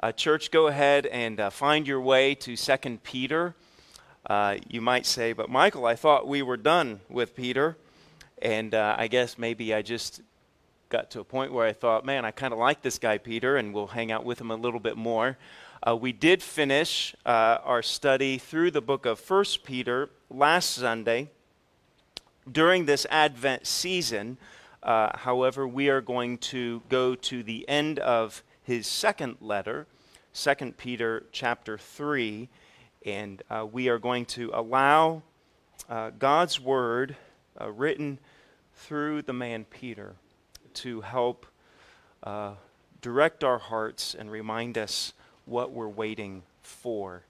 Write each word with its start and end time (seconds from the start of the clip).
Uh, 0.00 0.12
church, 0.12 0.52
go 0.52 0.68
ahead 0.68 1.06
and 1.06 1.40
uh, 1.40 1.50
find 1.50 1.84
your 1.84 2.00
way 2.00 2.32
to 2.32 2.54
Second 2.54 3.02
Peter. 3.02 3.56
Uh, 4.24 4.56
you 4.68 4.80
might 4.80 5.04
say, 5.04 5.32
but 5.32 5.50
Michael, 5.50 5.86
I 5.86 5.96
thought 5.96 6.28
we 6.28 6.40
were 6.40 6.56
done 6.56 7.00
with 7.08 7.34
Peter. 7.34 7.76
And 8.40 8.76
uh, 8.76 8.94
I 8.96 9.08
guess 9.08 9.38
maybe 9.38 9.74
I 9.74 9.82
just 9.82 10.20
got 10.88 11.10
to 11.10 11.20
a 11.20 11.24
point 11.24 11.52
where 11.52 11.66
I 11.66 11.72
thought, 11.72 12.06
man, 12.06 12.24
I 12.24 12.30
kind 12.30 12.52
of 12.52 12.60
like 12.60 12.80
this 12.80 13.00
guy, 13.00 13.18
Peter, 13.18 13.56
and 13.56 13.74
we'll 13.74 13.88
hang 13.88 14.12
out 14.12 14.24
with 14.24 14.40
him 14.40 14.52
a 14.52 14.54
little 14.54 14.78
bit 14.78 14.96
more. 14.96 15.36
Uh, 15.84 15.96
we 15.96 16.12
did 16.12 16.44
finish 16.44 17.16
uh, 17.26 17.58
our 17.64 17.82
study 17.82 18.38
through 18.38 18.70
the 18.70 18.80
book 18.80 19.04
of 19.04 19.18
First 19.18 19.64
Peter 19.64 20.10
last 20.30 20.74
Sunday. 20.74 21.28
During 22.48 22.86
this 22.86 23.04
Advent 23.10 23.66
season, 23.66 24.38
however, 24.80 25.66
we 25.66 25.88
are 25.88 26.00
going 26.00 26.38
to 26.38 26.82
go 26.88 27.16
to 27.16 27.42
the 27.42 27.68
end 27.68 27.98
of 27.98 28.44
his 28.68 28.86
second 28.86 29.34
letter, 29.40 29.86
2 30.34 30.72
Peter 30.76 31.24
chapter 31.32 31.78
3, 31.78 32.50
and 33.06 33.42
uh, 33.48 33.66
we 33.72 33.88
are 33.88 33.98
going 33.98 34.26
to 34.26 34.50
allow 34.52 35.22
uh, 35.88 36.10
God's 36.18 36.60
word 36.60 37.16
uh, 37.58 37.70
written 37.70 38.18
through 38.74 39.22
the 39.22 39.32
man 39.32 39.64
Peter 39.64 40.16
to 40.74 41.00
help 41.00 41.46
uh, 42.22 42.52
direct 43.00 43.42
our 43.42 43.56
hearts 43.56 44.14
and 44.14 44.30
remind 44.30 44.76
us 44.76 45.14
what 45.46 45.72
we're 45.72 45.88
waiting 45.88 46.42
for. 46.60 47.22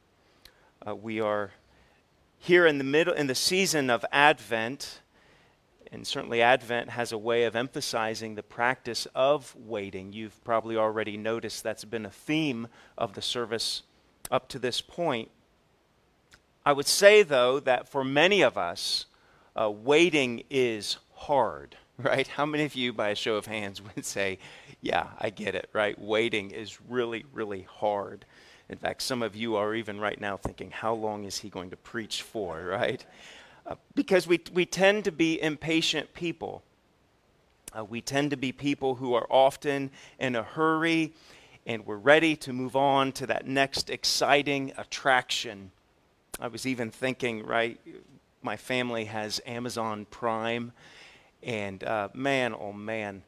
Uh, 0.85 0.97
we 0.97 1.21
are 1.21 1.53
here 2.41 2.67
in 2.67 2.79
the 2.79 2.85
middle 2.85 3.15
in 3.15 3.29
the 3.29 3.37
season 3.37 3.91
of 3.91 4.05
Advent 4.11 5.03
and 5.91 6.07
certainly, 6.07 6.43
Advent 6.43 6.91
has 6.91 7.13
a 7.13 7.19
way 7.19 7.45
of 7.45 7.57
emphasizing 7.57 8.35
the 8.35 8.43
practice 8.43 9.07
of 9.15 9.55
waiting. 9.57 10.13
You've 10.13 10.43
probably 10.45 10.77
already 10.77 11.17
noticed 11.17 11.63
that's 11.63 11.85
been 11.85 12.05
a 12.05 12.11
theme 12.11 12.69
of 12.97 13.15
the 13.15 13.23
service 13.23 13.83
up 14.31 14.49
to 14.49 14.59
this 14.59 14.81
point. 14.81 15.31
I 16.65 16.73
would 16.73 16.87
say, 16.87 17.23
though, 17.23 17.61
that 17.61 17.89
for 17.89 18.05
many 18.05 18.43
of 18.43 18.59
us, 18.59 19.07
uh, 19.57 19.71
waiting 19.71 20.43
is 20.51 20.99
hard, 21.15 21.77
right? 21.99 22.29
How 22.29 22.45
many 22.45 22.65
of 22.65 22.75
you, 22.75 22.93
by 22.93 23.09
a 23.09 23.15
show 23.15 23.37
of 23.37 23.47
hands, 23.47 23.83
would 23.97 24.05
say, 24.05 24.39
Yeah, 24.81 25.09
I 25.19 25.31
get 25.31 25.55
it, 25.55 25.71
right? 25.73 25.99
Waiting 25.99 26.51
is 26.51 26.79
really, 26.89 27.25
really 27.33 27.63
hard. 27.63 28.25
In 28.69 28.77
fact, 28.77 29.01
some 29.01 29.23
of 29.23 29.35
you 29.35 29.57
are 29.57 29.75
even 29.75 29.99
right 29.99 30.21
now 30.21 30.37
thinking, 30.37 30.71
How 30.71 30.93
long 30.93 31.25
is 31.25 31.39
he 31.39 31.49
going 31.49 31.71
to 31.71 31.77
preach 31.77 32.23
for, 32.23 32.63
right? 32.67 33.05
Because 33.95 34.27
we, 34.27 34.41
we 34.53 34.67
tend 34.67 35.05
to 35.05 35.13
be 35.13 35.41
impatient 35.41 36.15
people. 36.15 36.63
Uh, 37.77 37.85
we 37.85 38.01
tend 38.01 38.31
to 38.31 38.37
be 38.37 38.53
people 38.53 38.95
who 38.97 39.15
are 39.15 39.27
often 39.31 39.91
in 40.19 40.37
a 40.37 40.43
hurry 40.43 41.13
and 41.69 41.85
we're 41.85 41.97
ready 41.97 42.35
to 42.35 42.53
move 42.53 42.75
on 42.75 43.13
to 43.13 43.27
that 43.27 43.47
next 43.47 43.91
exciting 43.91 44.73
attraction. 44.79 45.71
I 46.41 46.49
was 46.49 46.67
even 46.67 46.91
thinking, 46.91 47.45
right, 47.45 47.79
my 48.43 48.57
family 48.57 49.05
has 49.05 49.41
Amazon 49.45 50.07
Prime, 50.11 50.73
and 51.43 51.85
uh, 51.85 52.09
man, 52.15 52.55
oh 52.59 52.73
man, 52.73 53.23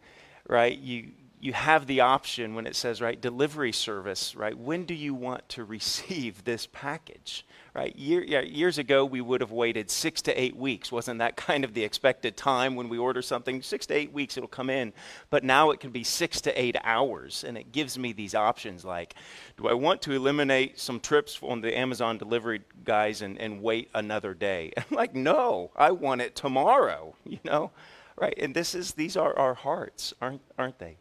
right, 0.48 0.76
you, 0.76 1.08
you 1.40 1.54
have 1.54 1.86
the 1.86 2.00
option 2.00 2.54
when 2.54 2.66
it 2.66 2.76
says, 2.76 3.00
right, 3.00 3.18
delivery 3.18 3.72
service, 3.72 4.36
right? 4.36 4.56
When 4.56 4.84
do 4.84 4.94
you 4.94 5.14
want 5.14 5.48
to 5.50 5.64
receive 5.76 6.44
this 6.44 6.68
package? 6.70 7.46
Right? 7.72 7.94
Year, 7.94 8.24
yeah, 8.24 8.40
years 8.40 8.78
ago, 8.78 9.04
we 9.04 9.20
would 9.20 9.40
have 9.40 9.52
waited 9.52 9.92
six 9.92 10.20
to 10.22 10.38
eight 10.38 10.56
weeks. 10.56 10.90
Wasn't 10.90 11.20
that 11.20 11.36
kind 11.36 11.64
of 11.64 11.72
the 11.72 11.84
expected 11.84 12.36
time 12.36 12.74
when 12.74 12.88
we 12.88 12.98
order 12.98 13.22
something? 13.22 13.62
Six 13.62 13.86
to 13.86 13.94
eight 13.94 14.12
weeks, 14.12 14.36
it'll 14.36 14.48
come 14.48 14.68
in. 14.68 14.92
But 15.30 15.44
now 15.44 15.70
it 15.70 15.78
can 15.78 15.90
be 15.90 16.02
six 16.02 16.40
to 16.42 16.60
eight 16.60 16.74
hours, 16.82 17.44
and 17.44 17.56
it 17.56 17.70
gives 17.70 17.96
me 17.96 18.12
these 18.12 18.34
options 18.34 18.84
like, 18.84 19.14
do 19.56 19.68
I 19.68 19.74
want 19.74 20.02
to 20.02 20.12
eliminate 20.12 20.80
some 20.80 20.98
trips 20.98 21.38
on 21.42 21.60
the 21.60 21.76
Amazon 21.78 22.18
delivery 22.18 22.62
guys 22.84 23.22
and, 23.22 23.38
and 23.38 23.62
wait 23.62 23.88
another 23.94 24.34
day? 24.34 24.72
I'm 24.76 24.96
like, 24.96 25.14
no, 25.14 25.70
I 25.76 25.92
want 25.92 26.22
it 26.22 26.34
tomorrow, 26.34 27.14
you 27.24 27.38
know? 27.44 27.70
Right? 28.16 28.34
And 28.36 28.52
this 28.52 28.74
is, 28.74 28.92
these 28.92 29.16
are 29.16 29.38
our 29.38 29.54
hearts, 29.54 30.12
aren't, 30.20 30.42
aren't 30.58 30.80
they? 30.80 30.96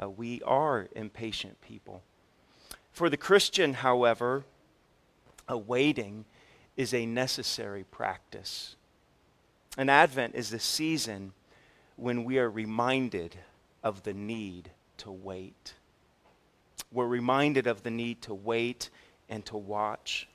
Uh, 0.00 0.08
we 0.08 0.40
are 0.42 0.88
impatient 0.94 1.60
people. 1.60 2.02
For 2.92 3.10
the 3.10 3.16
Christian, 3.16 3.74
however, 3.74 4.44
awaiting 5.48 6.24
is 6.76 6.94
a 6.94 7.06
necessary 7.06 7.84
practice. 7.84 8.76
And 9.76 9.90
Advent 9.90 10.34
is 10.34 10.50
the 10.50 10.58
season 10.58 11.32
when 11.96 12.24
we 12.24 12.38
are 12.38 12.50
reminded 12.50 13.36
of 13.82 14.02
the 14.02 14.14
need 14.14 14.70
to 14.98 15.10
wait. 15.10 15.74
We're 16.92 17.06
reminded 17.06 17.66
of 17.66 17.82
the 17.82 17.90
need 17.90 18.22
to 18.22 18.34
wait 18.34 18.90
and 19.28 19.44
to 19.46 19.56
watch. 19.56 20.28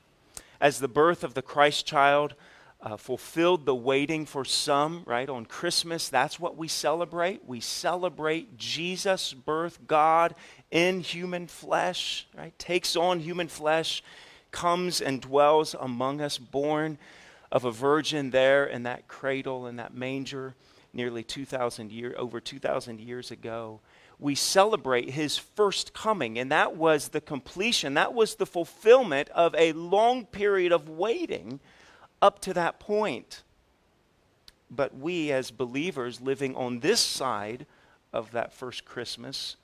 As 0.61 0.79
the 0.79 0.87
birth 0.87 1.23
of 1.23 1.33
the 1.33 1.41
Christ 1.41 1.85
child 1.85 2.35
uh, 2.85 2.95
fulfilled 2.97 3.65
the 3.65 3.73
waiting 3.73 4.27
for 4.27 4.45
some, 4.45 5.01
right? 5.07 5.27
On 5.27 5.43
Christmas, 5.43 6.07
that's 6.07 6.39
what 6.39 6.55
we 6.55 6.67
celebrate. 6.67 7.43
We 7.43 7.59
celebrate 7.59 8.57
Jesus' 8.57 9.33
birth, 9.33 9.79
God 9.87 10.35
in 10.69 10.99
human 10.99 11.47
flesh, 11.47 12.27
right? 12.37 12.57
Takes 12.59 12.95
on 12.95 13.21
human 13.21 13.47
flesh 13.47 14.03
comes 14.51 15.01
and 15.01 15.19
dwells 15.19 15.75
among 15.77 16.21
us, 16.21 16.37
born 16.37 16.99
of 17.51 17.65
a 17.65 17.71
virgin 17.71 18.29
there 18.29 18.65
in 18.65 18.83
that 18.83 19.07
cradle, 19.07 19.65
in 19.65 19.77
that 19.77 19.95
manger, 19.95 20.53
nearly 20.93 21.23
2,000 21.23 21.91
years, 21.91 22.13
over 22.17 22.39
2,000 22.39 22.99
years 22.99 23.31
ago. 23.31 23.79
We 24.19 24.35
celebrate 24.35 25.09
his 25.09 25.37
first 25.37 25.93
coming, 25.93 26.37
and 26.37 26.51
that 26.51 26.77
was 26.77 27.09
the 27.09 27.19
completion, 27.19 27.95
that 27.95 28.13
was 28.13 28.35
the 28.35 28.45
fulfillment 28.45 29.27
of 29.29 29.55
a 29.55 29.73
long 29.73 30.25
period 30.25 30.71
of 30.71 30.87
waiting 30.87 31.59
up 32.25 32.41
to 32.41 32.53
that 32.55 32.79
point. 32.79 33.43
But 34.71 34.97
we, 34.97 35.31
as 35.31 35.51
believers 35.51 36.19
living 36.19 36.55
on 36.55 36.79
this 36.79 36.99
side 36.99 37.67
of 38.11 38.31
that 38.31 38.51
first 38.51 38.83
Christmas, 38.83 39.57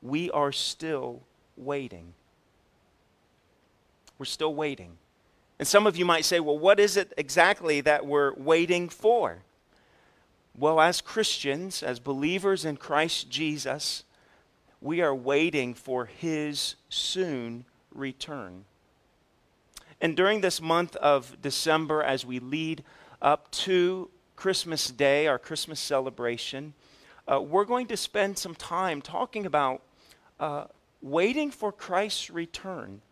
we 0.00 0.30
are 0.30 0.50
still 0.50 1.20
waiting. 1.58 2.14
We're 4.18 4.24
still 4.24 4.54
waiting. 4.54 4.96
And 5.58 5.68
some 5.68 5.86
of 5.86 5.98
you 5.98 6.06
might 6.06 6.24
say, 6.24 6.40
well, 6.40 6.58
what 6.58 6.80
is 6.80 6.96
it 6.96 7.12
exactly 7.18 7.82
that 7.82 8.06
we're 8.06 8.32
waiting 8.32 8.88
for? 8.88 9.42
Well, 10.56 10.80
as 10.80 11.02
Christians, 11.02 11.82
as 11.82 12.00
believers 12.00 12.64
in 12.64 12.78
Christ 12.78 13.28
Jesus, 13.28 14.04
we 14.80 15.02
are 15.02 15.14
waiting 15.14 15.74
for 15.74 16.06
his 16.06 16.76
soon 16.88 17.66
return. 17.94 18.64
And 20.00 20.16
during 20.16 20.40
this 20.40 20.60
month 20.62 20.96
of 20.96 21.40
December, 21.42 22.02
as 22.02 22.24
we 22.24 22.38
lead 22.38 22.82
up 23.20 23.50
to 23.50 24.10
Christmas 24.34 24.88
Day, 24.88 25.26
our 25.26 25.38
Christmas 25.38 25.78
celebration, 25.78 26.72
uh, 27.30 27.40
we're 27.40 27.66
going 27.66 27.86
to 27.88 27.96
spend 27.96 28.38
some 28.38 28.54
time 28.54 29.02
talking 29.02 29.44
about 29.44 29.82
uh, 30.38 30.64
waiting 31.02 31.50
for 31.50 31.70
Christ's 31.70 32.30
return. 32.30 33.02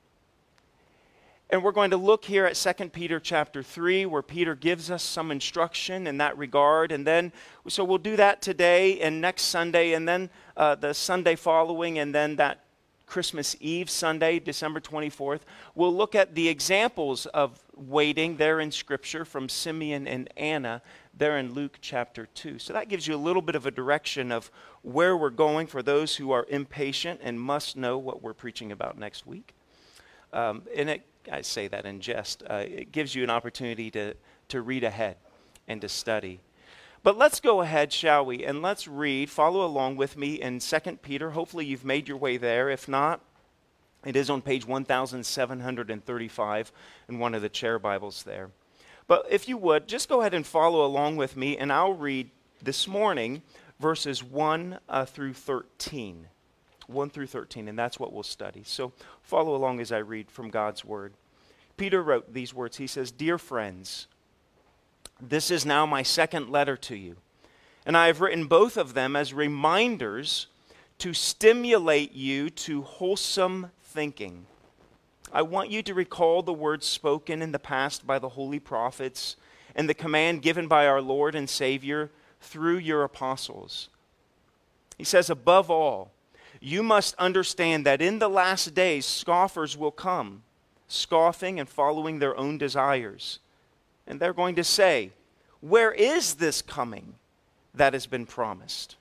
And 1.51 1.63
we're 1.63 1.73
going 1.73 1.91
to 1.91 1.97
look 1.97 2.25
here 2.25 2.47
at 2.47 2.57
2 2.57 2.91
Peter 2.91 3.21
chapter 3.21 3.63
3, 3.63 4.07
where 4.07 4.23
Peter 4.23 4.55
gives 4.55 4.91
us 4.91 5.03
some 5.03 5.31
instruction 5.31 6.07
in 6.07 6.19
that 6.19 6.37
regard. 6.37 6.93
And 6.93 7.07
then, 7.07 7.33
so 7.69 7.85
we'll 7.85 7.99
do 7.99 8.17
that 8.17 8.43
today 8.43 9.01
and 9.01 9.21
next 9.21 9.43
Sunday, 9.43 9.93
and 9.93 10.09
then 10.09 10.31
uh, 10.57 10.75
the 10.75 10.95
Sunday 10.95 11.37
following, 11.37 11.99
and 11.99 12.15
then 12.15 12.37
that 12.37 12.65
Christmas 13.09 13.57
Eve 13.59 13.89
Sunday, 13.89 14.39
December 14.39 14.81
24th. 14.81 15.41
We'll 15.75 15.95
look 15.95 16.15
at 16.15 16.35
the 16.35 16.49
examples 16.49 17.27
of 17.27 17.59
waiting 17.75 18.37
there 18.37 18.61
in 18.61 18.71
Scripture 18.71 19.25
from 19.25 19.49
Simeon 19.49 20.07
and 20.07 20.29
Anna 20.37 20.83
there 21.17 21.39
in 21.39 21.55
Luke 21.55 21.79
chapter 21.81 22.27
2. 22.27 22.59
So 22.59 22.73
that 22.75 22.89
gives 22.89 23.07
you 23.07 23.15
a 23.15 23.17
little 23.17 23.43
bit 23.43 23.55
of 23.55 23.67
a 23.67 23.71
direction 23.71 24.31
of 24.31 24.51
where 24.83 25.17
we're 25.17 25.31
going 25.31 25.67
for 25.67 25.83
those 25.83 26.17
who 26.17 26.31
are 26.31 26.47
impatient 26.49 27.21
and 27.23 27.41
must 27.41 27.77
know 27.77 27.99
what 27.99 28.23
we're 28.23 28.35
preaching 28.35 28.71
about 28.71 28.99
next 28.99 29.27
week. 29.27 29.55
Um, 30.33 30.63
and 30.77 30.91
it 30.91 31.03
I 31.31 31.43
say 31.43 31.69
that 31.69 31.85
in 31.85 32.01
jest. 32.01 32.43
Uh, 32.49 32.65
it 32.67 32.93
gives 32.93 33.15
you 33.15 33.23
an 33.23 33.31
opportunity 33.31 33.91
to, 33.93 34.15
to 34.49 34.63
read 34.63 34.85
ahead 34.85 35.17
and 35.67 35.81
to 35.81 35.89
study. 35.89 36.41
But 37.03 37.17
let's 37.17 37.41
go 37.41 37.61
ahead, 37.61 37.93
shall 37.93 38.25
we? 38.25 38.45
And 38.45 38.61
let's 38.61 38.89
read, 38.89 39.31
follow 39.31 39.65
along 39.65 39.97
with 39.97 40.17
me 40.17 40.41
in 40.41 40.59
2 40.59 40.79
Peter. 41.03 41.31
Hopefully, 41.31 41.65
you've 41.65 41.85
made 41.85 42.09
your 42.09 42.17
way 42.17 42.37
there. 42.37 42.69
If 42.69 42.89
not, 42.89 43.21
it 44.05 44.17
is 44.17 44.31
on 44.31 44.43
page 44.43 44.67
1735 44.67 46.73
in 47.09 47.19
one 47.19 47.35
of 47.35 47.43
the 47.43 47.49
chair 47.49 47.79
Bibles 47.79 48.25
there. 48.25 48.51
But 49.07 49.27
if 49.31 49.49
you 49.49 49.57
would, 49.57 49.89
just 49.89 50.09
go 50.09 50.21
ahead 50.21 50.35
and 50.35 50.47
follow 50.47 50.85
along 50.85 51.17
with 51.17 51.37
me, 51.37 51.57
and 51.57 51.73
I'll 51.73 51.95
read 51.95 52.31
this 52.63 52.87
morning 52.87 53.43
verses 53.81 54.23
1 54.23 54.79
uh, 54.89 55.05
through 55.05 55.35
13. 55.35 56.27
1 56.87 57.11
through 57.11 57.27
13, 57.27 57.69
and 57.69 57.79
that's 57.79 58.01
what 58.01 58.13
we'll 58.13 58.23
study. 58.23 58.63
So 58.65 58.93
follow 59.23 59.55
along 59.55 59.81
as 59.81 59.93
I 59.93 59.99
read 59.99 60.31
from 60.31 60.51
God's 60.51 60.85
Word. 60.85 61.15
Peter 61.77 62.03
wrote 62.03 62.33
these 62.33 62.53
words. 62.53 62.79
He 62.79 62.87
says, 62.87 63.11
Dear 63.11 63.39
friends, 63.39 64.09
this 65.21 65.51
is 65.51 65.67
now 65.67 65.85
my 65.87 66.03
second 66.03 66.51
letter 66.51 66.77
to 66.77 66.97
you, 66.97 67.17
and 67.85 67.97
I 67.97 68.07
have 68.07 68.21
written 68.21 68.47
both 68.47 68.77
of 68.77 68.95
them 68.95 69.17
as 69.17 69.35
reminders 69.35 70.47
to 70.99 71.15
stimulate 71.15 72.15
you 72.15 72.51
to 72.51 72.83
wholesome 72.83 73.71
thinking. 73.83 74.47
I 75.33 75.43
want 75.43 75.71
you 75.71 75.83
to 75.83 75.95
recall 75.95 76.43
the 76.43 76.53
words 76.53 76.87
spoken 76.87 77.43
in 77.43 77.53
the 77.53 77.59
past 77.59 78.07
by 78.07 78.19
the 78.19 78.31
holy 78.31 78.59
prophets 78.59 79.37
and 79.75 79.89
the 79.89 79.95
command 79.95 80.43
given 80.43 80.69
by 80.69 80.87
our 80.87 81.01
Lord 81.01 81.35
and 81.35 81.49
Savior 81.49 82.11
through 82.41 82.79
your 82.79 83.05
apostles. 83.05 83.89
He 84.97 85.05
says, 85.05 85.31
above 85.31 85.71
all, 85.71 86.11
you 86.61 86.83
must 86.83 87.15
understand 87.17 87.87
that 87.87 88.03
in 88.03 88.19
the 88.19 88.29
last 88.29 88.75
days 88.75 89.07
scoffers 89.07 89.77
will 89.77 89.93
come, 89.93 90.43
scoffing 90.89 91.61
and 91.61 91.69
following 91.69 92.19
their 92.19 92.37
own 92.37 92.59
desires. 92.59 93.39
And 94.09 94.19
they're 94.19 94.33
going 94.33 94.57
to 94.57 94.65
say, 94.65 95.13
Where 95.61 95.93
is 95.93 96.35
this 96.35 96.63
coming 96.63 97.15
that 97.75 97.93
has 97.93 98.07
been 98.07 98.27
promised? 98.27 98.97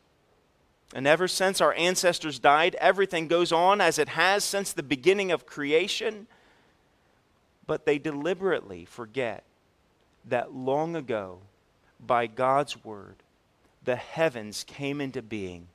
And 0.94 1.07
ever 1.07 1.27
since 1.27 1.59
our 1.59 1.74
ancestors 1.74 2.39
died, 2.39 2.75
everything 2.75 3.27
goes 3.27 3.51
on 3.51 3.81
as 3.81 3.98
it 3.98 4.09
has 4.09 4.44
since 4.44 4.71
the 4.71 4.83
beginning 4.83 5.31
of 5.31 5.45
creation. 5.45 6.27
But 7.65 7.86
they 7.86 7.98
deliberately 7.98 8.86
forget 8.86 9.44
that 10.25 10.54
long 10.54 10.95
ago, 10.95 11.39
by 12.06 12.27
God's 12.27 12.83
word, 12.83 13.15
the 13.83 13.95
heavens 13.95 14.63
came 14.65 15.01
into 15.01 15.21
being, 15.21 15.68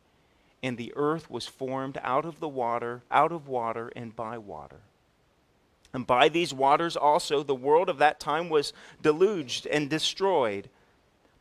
and 0.63 0.77
the 0.77 0.93
earth 0.95 1.31
was 1.31 1.47
formed 1.47 1.99
out 2.03 2.25
of 2.25 2.39
the 2.39 2.49
water, 2.49 3.03
out 3.11 3.33
of 3.33 3.49
water, 3.49 3.91
and 3.97 4.15
by 4.15 4.39
water. 4.39 4.81
And 5.93 6.07
by 6.07 6.29
these 6.29 6.55
waters 6.55 6.97
also 6.97 7.43
the 7.43 7.55
world 7.55 7.89
of 7.89 7.99
that 7.99 8.19
time 8.19 8.49
was 8.49 8.73
deluged 9.03 9.67
and 9.67 9.91
destroyed. 9.91 10.69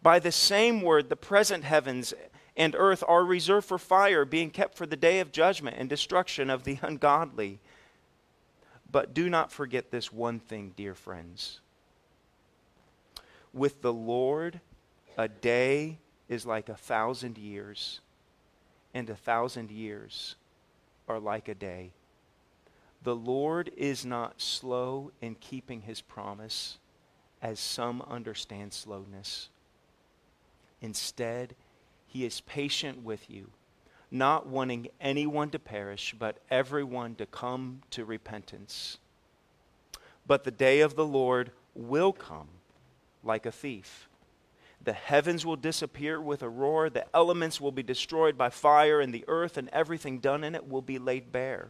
By 0.02 0.20
the 0.20 0.32
same 0.32 0.82
word, 0.82 1.10
the 1.10 1.16
present 1.16 1.64
heavens 1.64 2.14
and 2.58 2.76
earth 2.78 3.04
are 3.08 3.24
reserved 3.24 3.68
for 3.68 3.78
fire, 3.78 4.26
being 4.26 4.50
kept 4.50 4.76
for 4.76 4.86
the 4.86 4.98
day 4.98 5.20
of 5.20 5.32
judgment 5.32 5.78
and 5.80 5.88
destruction 5.88 6.50
of 6.50 6.64
the 6.64 6.80
ungodly. 6.82 7.60
But 8.92 9.14
do 9.14 9.30
not 9.30 9.52
forget 9.52 9.90
this 9.90 10.12
one 10.12 10.40
thing, 10.40 10.74
dear 10.76 10.94
friends. 10.94 11.62
With 13.54 13.82
the 13.82 13.94
Lord, 13.94 14.60
a 15.18 15.30
day 15.30 15.98
is 16.28 16.46
like 16.46 16.68
a 16.68 16.76
thousand 16.76 17.38
years, 17.38 18.02
and 18.94 19.10
a 19.10 19.16
thousand 19.16 19.72
years 19.72 20.36
are 21.08 21.20
like 21.20 21.48
a 21.48 21.56
day. 21.56 21.92
The 23.04 23.16
Lord 23.16 23.72
is 23.76 24.06
not 24.06 24.40
slow 24.40 25.12
in 25.22 25.36
keeping 25.36 25.82
his 25.82 26.02
promise, 26.02 26.78
as 27.42 27.60
some 27.60 28.04
understand 28.04 28.74
slowness. 28.74 29.50
Instead, 30.82 31.56
he 32.06 32.26
is 32.26 32.42
patient 32.42 33.04
with 33.04 33.30
you, 33.30 33.50
not 34.12 34.46
wanting 34.46 34.90
anyone 35.00 35.50
to 35.50 35.60
perish, 35.60 36.14
but 36.18 36.38
everyone 36.52 37.16
to 37.16 37.26
come 37.26 37.82
to 37.92 38.06
repentance. 38.06 39.00
But 40.28 40.44
the 40.44 40.52
day 40.52 40.82
of 40.82 40.96
the 40.96 41.06
Lord 41.06 41.52
will 41.74 42.14
come 42.14 42.50
like 43.24 43.46
a 43.46 43.52
thief. 43.52 44.08
The 44.84 44.94
heavens 44.94 45.46
will 45.46 45.56
disappear 45.56 46.20
with 46.20 46.44
a 46.44 46.50
roar, 46.50 46.90
the 46.90 47.06
elements 47.16 47.62
will 47.62 47.72
be 47.72 47.84
destroyed 47.84 48.38
by 48.38 48.50
fire, 48.50 49.00
and 49.00 49.14
the 49.14 49.26
earth 49.28 49.58
and 49.58 49.70
everything 49.70 50.20
done 50.20 50.44
in 50.44 50.54
it 50.54 50.68
will 50.68 50.82
be 50.82 51.00
laid 51.00 51.32
bare. 51.32 51.70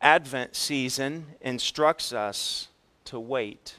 Advent 0.00 0.56
season 0.56 1.26
instructs 1.40 2.12
us 2.12 2.68
to 3.04 3.20
wait 3.20 3.76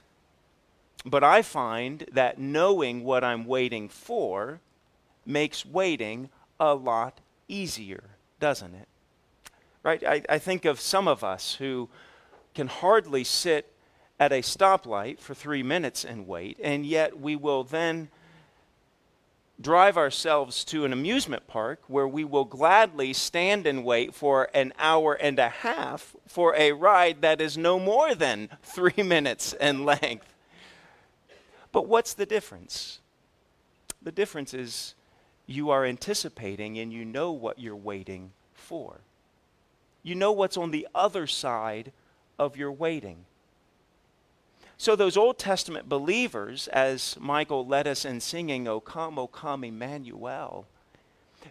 but 1.06 1.23
I 1.23 1.41
find 1.41 2.06
that 2.12 2.39
knowing 2.39 3.03
what 3.03 3.23
I'm 3.23 3.45
waiting 3.45 3.89
for 3.89 4.59
makes 5.25 5.65
waiting 5.65 6.29
a 6.59 6.73
lot 6.75 7.19
easier, 7.47 8.03
doesn't 8.39 8.75
it? 8.75 8.88
Right? 9.83 10.03
I, 10.03 10.21
I 10.29 10.38
think 10.38 10.65
of 10.65 10.79
some 10.79 11.07
of 11.07 11.23
us 11.23 11.56
who 11.56 11.89
can 12.53 12.68
hardly 12.68 13.23
sit 13.23 13.71
at 14.19 14.31
a 14.31 14.41
stoplight 14.41 15.19
for 15.19 15.33
three 15.33 15.63
minutes 15.63 16.06
and 16.06 16.27
wait, 16.27 16.59
and 16.62 16.85
yet 16.85 17.19
we 17.19 17.35
will 17.35 17.63
then 17.63 18.09
drive 19.61 19.97
ourselves 19.97 20.63
to 20.65 20.85
an 20.85 20.93
amusement 20.93 21.47
park 21.47 21.81
where 21.87 22.07
we 22.07 22.23
will 22.23 22.45
gladly 22.45 23.13
stand 23.13 23.67
and 23.67 23.83
wait 23.83 24.13
for 24.13 24.49
an 24.53 24.73
hour 24.79 25.13
and 25.13 25.37
a 25.39 25.49
half 25.49 26.15
for 26.27 26.55
a 26.55 26.71
ride 26.71 27.21
that 27.21 27.41
is 27.41 27.57
no 27.57 27.79
more 27.79 28.15
than 28.15 28.49
three 28.63 29.03
minutes 29.03 29.53
in 29.53 29.85
length. 29.85 30.33
But 31.71 31.87
what's 31.87 32.13
the 32.13 32.25
difference? 32.25 32.99
The 34.01 34.11
difference 34.11 34.53
is 34.53 34.95
you 35.45 35.69
are 35.69 35.85
anticipating 35.85 36.79
and 36.79 36.91
you 36.91 37.05
know 37.05 37.31
what 37.31 37.59
you're 37.59 37.75
waiting 37.75 38.31
for. 38.53 39.01
You 40.03 40.15
know 40.15 40.31
what's 40.31 40.57
on 40.57 40.71
the 40.71 40.87
other 40.95 41.27
side 41.27 41.91
of 42.39 42.57
your 42.57 42.71
waiting. 42.71 43.25
So, 44.81 44.95
those 44.95 45.16
Old 45.16 45.38
Testament 45.38 45.88
believers, 45.88 46.68
as 46.69 47.16
Michael 47.19 47.68
led 47.68 47.86
us 47.86 48.04
in 48.04 48.19
singing, 48.19 48.68
O 48.68 48.80
come, 48.80 49.19
O 49.19 49.28
come, 49.28 49.63
Emmanuel, 49.63 50.66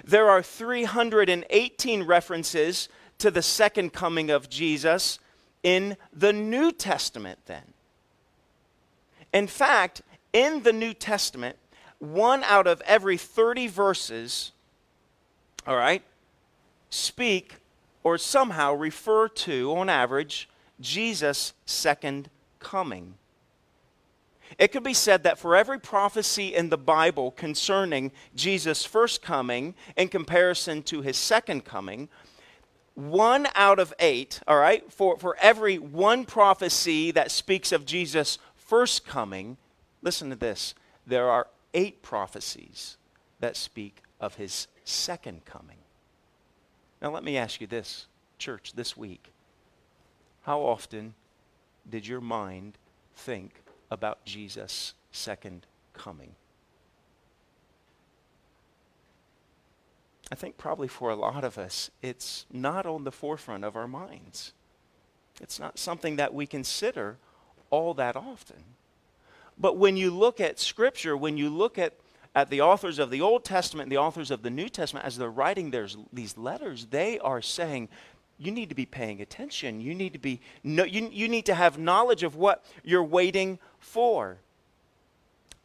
There 0.04 0.32
are 0.32 0.42
318 0.42 2.04
references 2.04 2.90
to 3.20 3.30
the 3.30 3.44
second 3.44 3.94
coming 3.94 4.32
of 4.32 4.50
Jesus 4.50 5.20
in 5.62 5.96
the 6.12 6.34
New 6.34 6.72
Testament, 6.72 7.38
then. 7.46 7.76
In 9.38 9.46
fact, 9.46 10.02
in 10.34 10.64
the 10.64 10.74
New 10.74 10.96
Testament, 10.96 11.58
one 12.00 12.44
out 12.46 12.66
of 12.66 12.82
every 12.88 13.18
30 13.18 13.68
verses, 13.68 14.52
all 15.68 15.76
right, 15.76 16.02
speak 16.90 17.58
or 18.04 18.18
somehow 18.18 18.74
refer 18.74 19.28
to, 19.28 19.76
on 19.78 19.90
average, 19.90 20.50
Jesus' 20.82 21.54
second 21.68 22.32
coming. 22.58 23.14
It 24.58 24.72
could 24.72 24.82
be 24.82 24.96
said 24.96 25.22
that 25.22 25.38
for 25.38 25.56
every 25.56 25.80
prophecy 25.80 26.56
in 26.56 26.70
the 26.70 26.78
Bible 26.78 27.30
concerning 27.30 28.12
Jesus' 28.36 28.86
first 28.86 29.22
coming 29.22 29.76
in 29.96 30.08
comparison 30.08 30.82
to 30.84 31.04
his 31.04 31.16
second 31.16 31.64
coming, 31.64 32.10
one 32.98 33.48
out 33.54 33.78
of 33.78 33.94
eight, 34.00 34.40
all 34.48 34.58
right, 34.58 34.92
for, 34.92 35.20
for 35.20 35.38
every 35.40 35.78
one 35.78 36.26
prophecy 36.26 37.12
that 37.12 37.30
speaks 37.30 37.72
of 37.72 37.86
Jesus' 37.86 38.40
first 38.68 39.06
coming, 39.06 39.58
listen 40.02 40.30
to 40.30 40.36
this 40.36 40.76
there 41.06 41.30
are 41.30 41.48
eight 41.74 42.04
prophecies 42.04 42.98
that 43.40 43.56
speak 43.56 44.04
of 44.20 44.36
his 44.36 44.68
second 44.84 45.46
coming. 45.46 45.78
Now, 47.02 47.12
let 47.12 47.24
me 47.24 47.38
ask 47.38 47.62
you 47.62 47.68
this, 47.68 48.08
church, 48.38 48.74
this 48.74 48.98
week. 48.98 49.32
How 50.42 50.62
often 50.62 51.14
did 51.90 52.08
your 52.08 52.22
mind 52.22 52.78
think 53.16 53.64
about 53.90 54.26
Jesus' 54.26 54.94
second 55.12 55.66
coming? 55.94 56.36
I 60.30 60.36
think 60.36 60.58
probably 60.58 60.90
for 60.90 61.10
a 61.10 61.16
lot 61.16 61.46
of 61.46 61.58
us, 61.58 61.90
it's 62.02 62.46
not 62.52 62.86
on 62.86 63.06
the 63.06 63.12
forefront 63.12 63.64
of 63.64 63.78
our 63.78 63.88
minds. 63.88 64.52
It's 65.40 65.60
not 65.60 65.80
something 65.80 66.18
that 66.18 66.34
we 66.34 66.46
consider 66.46 67.18
all 67.70 67.94
that 67.96 68.16
often. 68.16 68.64
But 69.58 69.78
when 69.78 69.98
you 69.98 70.12
look 70.12 70.40
at 70.40 70.60
Scripture, 70.60 71.18
when 71.18 71.38
you 71.38 71.50
look 71.50 71.78
at, 71.78 71.94
at 72.36 72.50
the 72.50 72.62
authors 72.62 73.00
of 73.00 73.10
the 73.10 73.22
Old 73.22 73.44
Testament 73.44 73.90
the 73.90 73.98
authors 73.98 74.30
of 74.30 74.44
the 74.44 74.50
New 74.50 74.70
Testament, 74.70 75.06
as 75.06 75.18
they're 75.18 75.30
writing 75.30 75.72
their, 75.72 75.88
these 76.14 76.38
letters, 76.38 76.88
they 76.92 77.18
are 77.20 77.42
saying, 77.42 77.90
you 78.38 78.52
need 78.52 78.70
to 78.70 78.76
be 78.76 78.86
paying 78.86 79.22
attention. 79.22 79.82
You 79.82 79.96
need 79.96 80.14
to 80.14 80.20
be 80.20 80.40
no, 80.64 80.84
you, 80.84 81.10
you 81.12 81.28
need 81.28 81.48
to 81.48 81.56
have 81.56 81.80
knowledge 81.80 82.24
of 82.24 82.36
what 82.36 82.64
you're 82.84 83.04
waiting 83.04 83.58
for. 83.80 84.38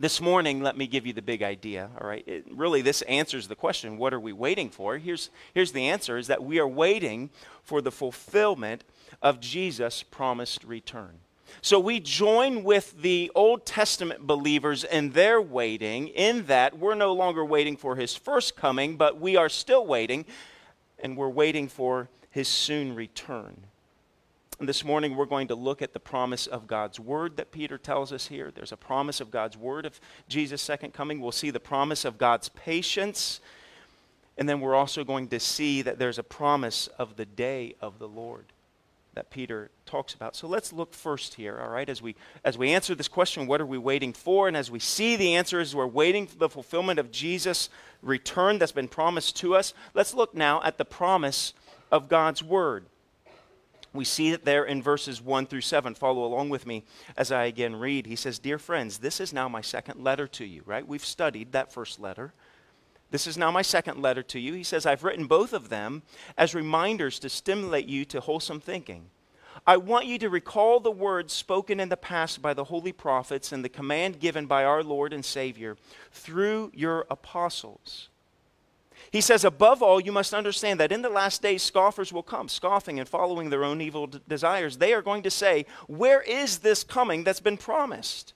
This 0.00 0.20
morning, 0.20 0.62
let 0.62 0.76
me 0.76 0.88
give 0.88 1.06
you 1.06 1.12
the 1.12 1.22
big 1.22 1.44
idea, 1.44 1.88
all 2.00 2.08
right? 2.08 2.26
It, 2.26 2.46
really, 2.50 2.82
this 2.82 3.02
answers 3.02 3.46
the 3.46 3.54
question 3.54 3.98
what 3.98 4.12
are 4.12 4.18
we 4.18 4.32
waiting 4.32 4.68
for? 4.68 4.98
Here's, 4.98 5.30
here's 5.54 5.72
the 5.72 5.88
answer 5.88 6.16
is 6.16 6.26
that 6.26 6.42
we 6.42 6.58
are 6.58 6.66
waiting 6.66 7.30
for 7.62 7.80
the 7.80 7.92
fulfillment 7.92 8.82
of 9.20 9.38
Jesus' 9.38 10.02
promised 10.02 10.64
return. 10.64 11.18
So 11.60 11.78
we 11.78 12.00
join 12.00 12.64
with 12.64 13.02
the 13.02 13.30
Old 13.34 13.66
Testament 13.66 14.26
believers 14.26 14.82
in 14.84 15.10
their 15.10 15.40
waiting, 15.40 16.08
in 16.08 16.46
that 16.46 16.78
we're 16.78 16.94
no 16.94 17.12
longer 17.12 17.44
waiting 17.44 17.76
for 17.76 17.96
his 17.96 18.16
first 18.16 18.56
coming, 18.56 18.96
but 18.96 19.20
we 19.20 19.36
are 19.36 19.48
still 19.48 19.86
waiting, 19.86 20.24
and 20.98 21.16
we're 21.16 21.28
waiting 21.28 21.68
for 21.68 22.08
his 22.30 22.48
soon 22.48 22.94
return. 22.94 23.56
And 24.58 24.68
this 24.68 24.84
morning, 24.84 25.16
we're 25.16 25.26
going 25.26 25.48
to 25.48 25.54
look 25.54 25.82
at 25.82 25.92
the 25.92 26.00
promise 26.00 26.46
of 26.46 26.66
God's 26.66 26.98
word 27.00 27.36
that 27.36 27.52
Peter 27.52 27.78
tells 27.78 28.12
us 28.12 28.28
here. 28.28 28.52
There's 28.54 28.72
a 28.72 28.76
promise 28.76 29.20
of 29.20 29.30
God's 29.30 29.56
word 29.56 29.86
of 29.86 30.00
Jesus' 30.28 30.62
second 30.62 30.94
coming. 30.94 31.20
We'll 31.20 31.32
see 31.32 31.50
the 31.50 31.60
promise 31.60 32.04
of 32.04 32.16
God's 32.16 32.48
patience. 32.48 33.40
And 34.38 34.48
then 34.48 34.60
we're 34.60 34.74
also 34.74 35.04
going 35.04 35.28
to 35.28 35.40
see 35.40 35.82
that 35.82 35.98
there's 35.98 36.18
a 36.18 36.22
promise 36.22 36.86
of 36.98 37.16
the 37.16 37.26
day 37.26 37.74
of 37.80 37.98
the 37.98 38.08
Lord 38.08 38.46
that 39.14 39.30
Peter 39.30 39.70
talks 39.84 40.14
about. 40.14 40.34
So 40.34 40.46
let's 40.46 40.72
look 40.72 40.94
first 40.94 41.34
here, 41.34 41.58
all 41.60 41.68
right, 41.68 41.88
as 41.88 42.00
we 42.00 42.16
as 42.44 42.56
we 42.56 42.70
answer 42.70 42.94
this 42.94 43.08
question, 43.08 43.46
what 43.46 43.60
are 43.60 43.66
we 43.66 43.78
waiting 43.78 44.12
for? 44.12 44.48
And 44.48 44.56
as 44.56 44.70
we 44.70 44.78
see 44.78 45.16
the 45.16 45.34
answer 45.34 45.60
is 45.60 45.74
we're 45.74 45.86
waiting 45.86 46.26
for 46.26 46.36
the 46.36 46.48
fulfillment 46.48 46.98
of 46.98 47.10
Jesus' 47.10 47.68
return 48.00 48.58
that's 48.58 48.72
been 48.72 48.88
promised 48.88 49.36
to 49.38 49.54
us. 49.54 49.74
Let's 49.94 50.14
look 50.14 50.34
now 50.34 50.62
at 50.62 50.78
the 50.78 50.84
promise 50.84 51.52
of 51.90 52.08
God's 52.08 52.42
word. 52.42 52.86
We 53.94 54.04
see 54.06 54.30
it 54.30 54.46
there 54.46 54.64
in 54.64 54.82
verses 54.82 55.20
1 55.20 55.46
through 55.46 55.60
7. 55.60 55.94
Follow 55.94 56.24
along 56.24 56.48
with 56.48 56.66
me 56.66 56.84
as 57.14 57.30
I 57.30 57.44
again 57.44 57.76
read. 57.76 58.06
He 58.06 58.16
says, 58.16 58.38
Dear 58.38 58.58
friends, 58.58 58.98
this 58.98 59.20
is 59.20 59.34
now 59.34 59.48
my 59.48 59.60
second 59.60 60.02
letter 60.02 60.26
to 60.28 60.46
you, 60.46 60.62
right? 60.64 60.86
We've 60.86 61.04
studied 61.04 61.52
that 61.52 61.72
first 61.72 62.00
letter. 62.00 62.32
This 63.12 63.26
is 63.26 63.36
now 63.36 63.50
my 63.50 63.60
second 63.60 64.00
letter 64.00 64.22
to 64.22 64.40
you. 64.40 64.54
He 64.54 64.62
says, 64.62 64.86
I've 64.86 65.04
written 65.04 65.26
both 65.26 65.52
of 65.52 65.68
them 65.68 66.02
as 66.38 66.54
reminders 66.54 67.18
to 67.18 67.28
stimulate 67.28 67.86
you 67.86 68.06
to 68.06 68.20
wholesome 68.20 68.58
thinking. 68.58 69.10
I 69.66 69.76
want 69.76 70.06
you 70.06 70.18
to 70.18 70.30
recall 70.30 70.80
the 70.80 70.90
words 70.90 71.34
spoken 71.34 71.78
in 71.78 71.90
the 71.90 71.96
past 71.96 72.40
by 72.40 72.54
the 72.54 72.64
holy 72.64 72.90
prophets 72.90 73.52
and 73.52 73.62
the 73.62 73.68
command 73.68 74.18
given 74.18 74.46
by 74.46 74.64
our 74.64 74.82
Lord 74.82 75.12
and 75.12 75.22
Savior 75.22 75.76
through 76.10 76.72
your 76.74 77.06
apostles. 77.10 78.08
He 79.10 79.20
says, 79.20 79.44
above 79.44 79.82
all, 79.82 80.00
you 80.00 80.10
must 80.10 80.32
understand 80.32 80.80
that 80.80 80.90
in 80.90 81.02
the 81.02 81.10
last 81.10 81.42
days 81.42 81.62
scoffers 81.62 82.14
will 82.14 82.22
come, 82.22 82.48
scoffing 82.48 82.98
and 82.98 83.06
following 83.06 83.50
their 83.50 83.62
own 83.62 83.82
evil 83.82 84.06
d- 84.06 84.20
desires. 84.26 84.78
They 84.78 84.94
are 84.94 85.02
going 85.02 85.22
to 85.24 85.30
say, 85.30 85.66
Where 85.86 86.22
is 86.22 86.60
this 86.60 86.82
coming 86.82 87.24
that's 87.24 87.40
been 87.40 87.58
promised? 87.58 88.32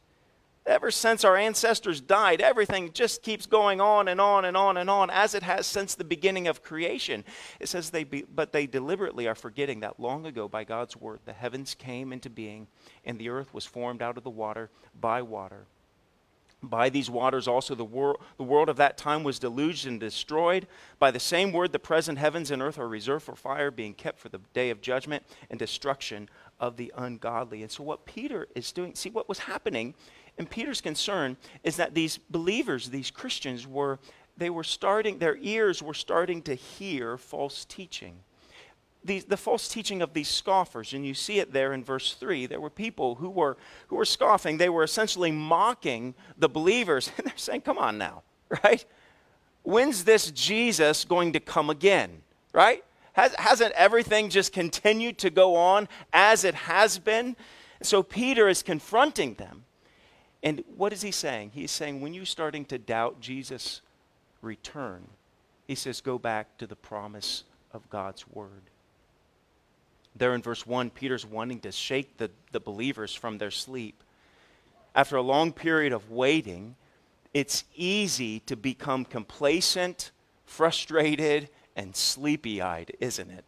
Ever 0.66 0.90
since 0.90 1.24
our 1.24 1.36
ancestors 1.36 2.00
died, 2.00 2.40
everything 2.40 2.92
just 2.92 3.22
keeps 3.22 3.46
going 3.46 3.80
on 3.80 4.08
and 4.08 4.20
on 4.20 4.44
and 4.44 4.56
on 4.56 4.76
and 4.76 4.90
on, 4.90 5.10
as 5.10 5.34
it 5.34 5.44
has 5.44 5.66
since 5.66 5.94
the 5.94 6.02
beginning 6.02 6.48
of 6.48 6.62
creation. 6.62 7.24
It 7.60 7.68
says, 7.68 7.90
they 7.90 8.02
be, 8.02 8.22
But 8.22 8.52
they 8.52 8.66
deliberately 8.66 9.28
are 9.28 9.36
forgetting 9.36 9.80
that 9.80 10.00
long 10.00 10.26
ago, 10.26 10.48
by 10.48 10.64
God's 10.64 10.96
word, 10.96 11.20
the 11.24 11.32
heavens 11.32 11.74
came 11.74 12.12
into 12.12 12.28
being, 12.28 12.66
and 13.04 13.16
the 13.18 13.28
earth 13.28 13.54
was 13.54 13.64
formed 13.64 14.02
out 14.02 14.18
of 14.18 14.24
the 14.24 14.30
water 14.30 14.70
by 15.00 15.22
water 15.22 15.66
by 16.62 16.88
these 16.88 17.10
waters 17.10 17.46
also 17.46 17.74
the, 17.74 17.84
wor- 17.84 18.18
the 18.36 18.42
world 18.42 18.68
of 18.68 18.76
that 18.76 18.96
time 18.96 19.22
was 19.22 19.38
deluged 19.38 19.86
and 19.86 20.00
destroyed. 20.00 20.66
By 20.98 21.10
the 21.10 21.20
same 21.20 21.52
word, 21.52 21.72
the 21.72 21.78
present 21.78 22.18
heavens 22.18 22.50
and 22.50 22.62
earth 22.62 22.78
are 22.78 22.88
reserved 22.88 23.24
for 23.24 23.36
fire, 23.36 23.70
being 23.70 23.94
kept 23.94 24.18
for 24.18 24.28
the 24.28 24.40
day 24.52 24.70
of 24.70 24.80
judgment 24.80 25.22
and 25.50 25.58
destruction 25.58 26.28
of 26.58 26.76
the 26.76 26.92
ungodly. 26.96 27.62
And 27.62 27.70
so, 27.70 27.82
what 27.82 28.06
Peter 28.06 28.48
is 28.54 28.72
doing, 28.72 28.94
see 28.94 29.10
what 29.10 29.28
was 29.28 29.40
happening, 29.40 29.94
and 30.38 30.48
Peter's 30.48 30.80
concern 30.80 31.36
is 31.64 31.76
that 31.76 31.94
these 31.94 32.18
believers, 32.18 32.90
these 32.90 33.10
Christians, 33.10 33.66
were 33.66 33.98
they 34.36 34.50
were 34.50 34.64
starting, 34.64 35.18
their 35.18 35.38
ears 35.38 35.82
were 35.82 35.94
starting 35.94 36.42
to 36.42 36.54
hear 36.54 37.16
false 37.16 37.64
teaching 37.64 38.20
the, 39.06 39.20
the 39.20 39.36
false 39.36 39.68
teaching 39.68 40.02
of 40.02 40.12
these 40.12 40.28
scoffers, 40.28 40.92
and 40.92 41.06
you 41.06 41.14
see 41.14 41.38
it 41.38 41.52
there 41.52 41.72
in 41.72 41.84
verse 41.84 42.14
3. 42.14 42.46
There 42.46 42.60
were 42.60 42.70
people 42.70 43.14
who 43.14 43.30
were, 43.30 43.56
who 43.86 43.96
were 43.96 44.04
scoffing. 44.04 44.58
They 44.58 44.68
were 44.68 44.82
essentially 44.82 45.30
mocking 45.30 46.14
the 46.36 46.48
believers. 46.48 47.10
And 47.18 47.26
they're 47.26 47.36
saying, 47.36 47.62
Come 47.62 47.78
on 47.78 47.98
now, 47.98 48.22
right? 48.64 48.84
When's 49.62 50.04
this 50.04 50.30
Jesus 50.30 51.04
going 51.04 51.32
to 51.32 51.40
come 51.40 51.70
again, 51.70 52.22
right? 52.52 52.84
Has, 53.14 53.34
hasn't 53.36 53.72
everything 53.72 54.28
just 54.28 54.52
continued 54.52 55.18
to 55.18 55.30
go 55.30 55.56
on 55.56 55.88
as 56.12 56.44
it 56.44 56.54
has 56.54 56.98
been? 56.98 57.36
So 57.82 58.02
Peter 58.02 58.48
is 58.48 58.62
confronting 58.62 59.34
them. 59.34 59.64
And 60.42 60.62
what 60.76 60.92
is 60.92 61.02
he 61.02 61.10
saying? 61.10 61.52
He's 61.54 61.70
saying, 61.70 62.00
when 62.00 62.14
you're 62.14 62.24
starting 62.24 62.64
to 62.66 62.78
doubt 62.78 63.20
Jesus' 63.20 63.80
return, 64.42 65.08
he 65.66 65.74
says, 65.74 66.00
go 66.00 66.18
back 66.18 66.58
to 66.58 66.66
the 66.66 66.76
promise 66.76 67.44
of 67.72 67.88
God's 67.90 68.28
word. 68.28 68.70
There 70.14 70.34
in 70.34 70.42
verse 70.42 70.66
1, 70.66 70.90
Peter's 70.90 71.26
wanting 71.26 71.60
to 71.60 71.72
shake 71.72 72.16
the, 72.16 72.30
the 72.52 72.60
believers 72.60 73.14
from 73.14 73.38
their 73.38 73.50
sleep. 73.50 74.02
After 74.94 75.16
a 75.16 75.22
long 75.22 75.52
period 75.52 75.92
of 75.92 76.10
waiting, 76.10 76.76
it's 77.34 77.64
easy 77.74 78.40
to 78.40 78.56
become 78.56 79.04
complacent, 79.04 80.10
frustrated, 80.46 81.50
and 81.74 81.94
sleepy 81.94 82.62
eyed, 82.62 82.92
isn't 82.98 83.30
it? 83.30 83.44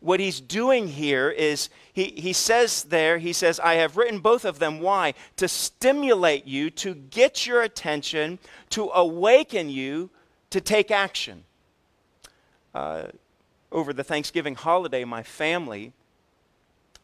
What 0.00 0.20
he's 0.20 0.40
doing 0.40 0.88
here 0.88 1.30
is 1.30 1.70
he, 1.92 2.12
he 2.16 2.32
says 2.32 2.84
there, 2.84 3.18
he 3.18 3.32
says, 3.32 3.58
I 3.58 3.74
have 3.74 3.96
written 3.96 4.20
both 4.20 4.44
of 4.44 4.58
them. 4.58 4.80
Why? 4.80 5.14
To 5.36 5.48
stimulate 5.48 6.46
you, 6.46 6.70
to 6.70 6.94
get 6.94 7.46
your 7.46 7.62
attention, 7.62 8.38
to 8.70 8.90
awaken 8.94 9.68
you 9.68 10.10
to 10.50 10.60
take 10.60 10.90
action. 10.90 11.44
Uh, 12.74 13.04
over 13.72 13.92
the 13.92 14.04
Thanksgiving 14.04 14.54
holiday, 14.54 15.04
my 15.04 15.22
family 15.22 15.92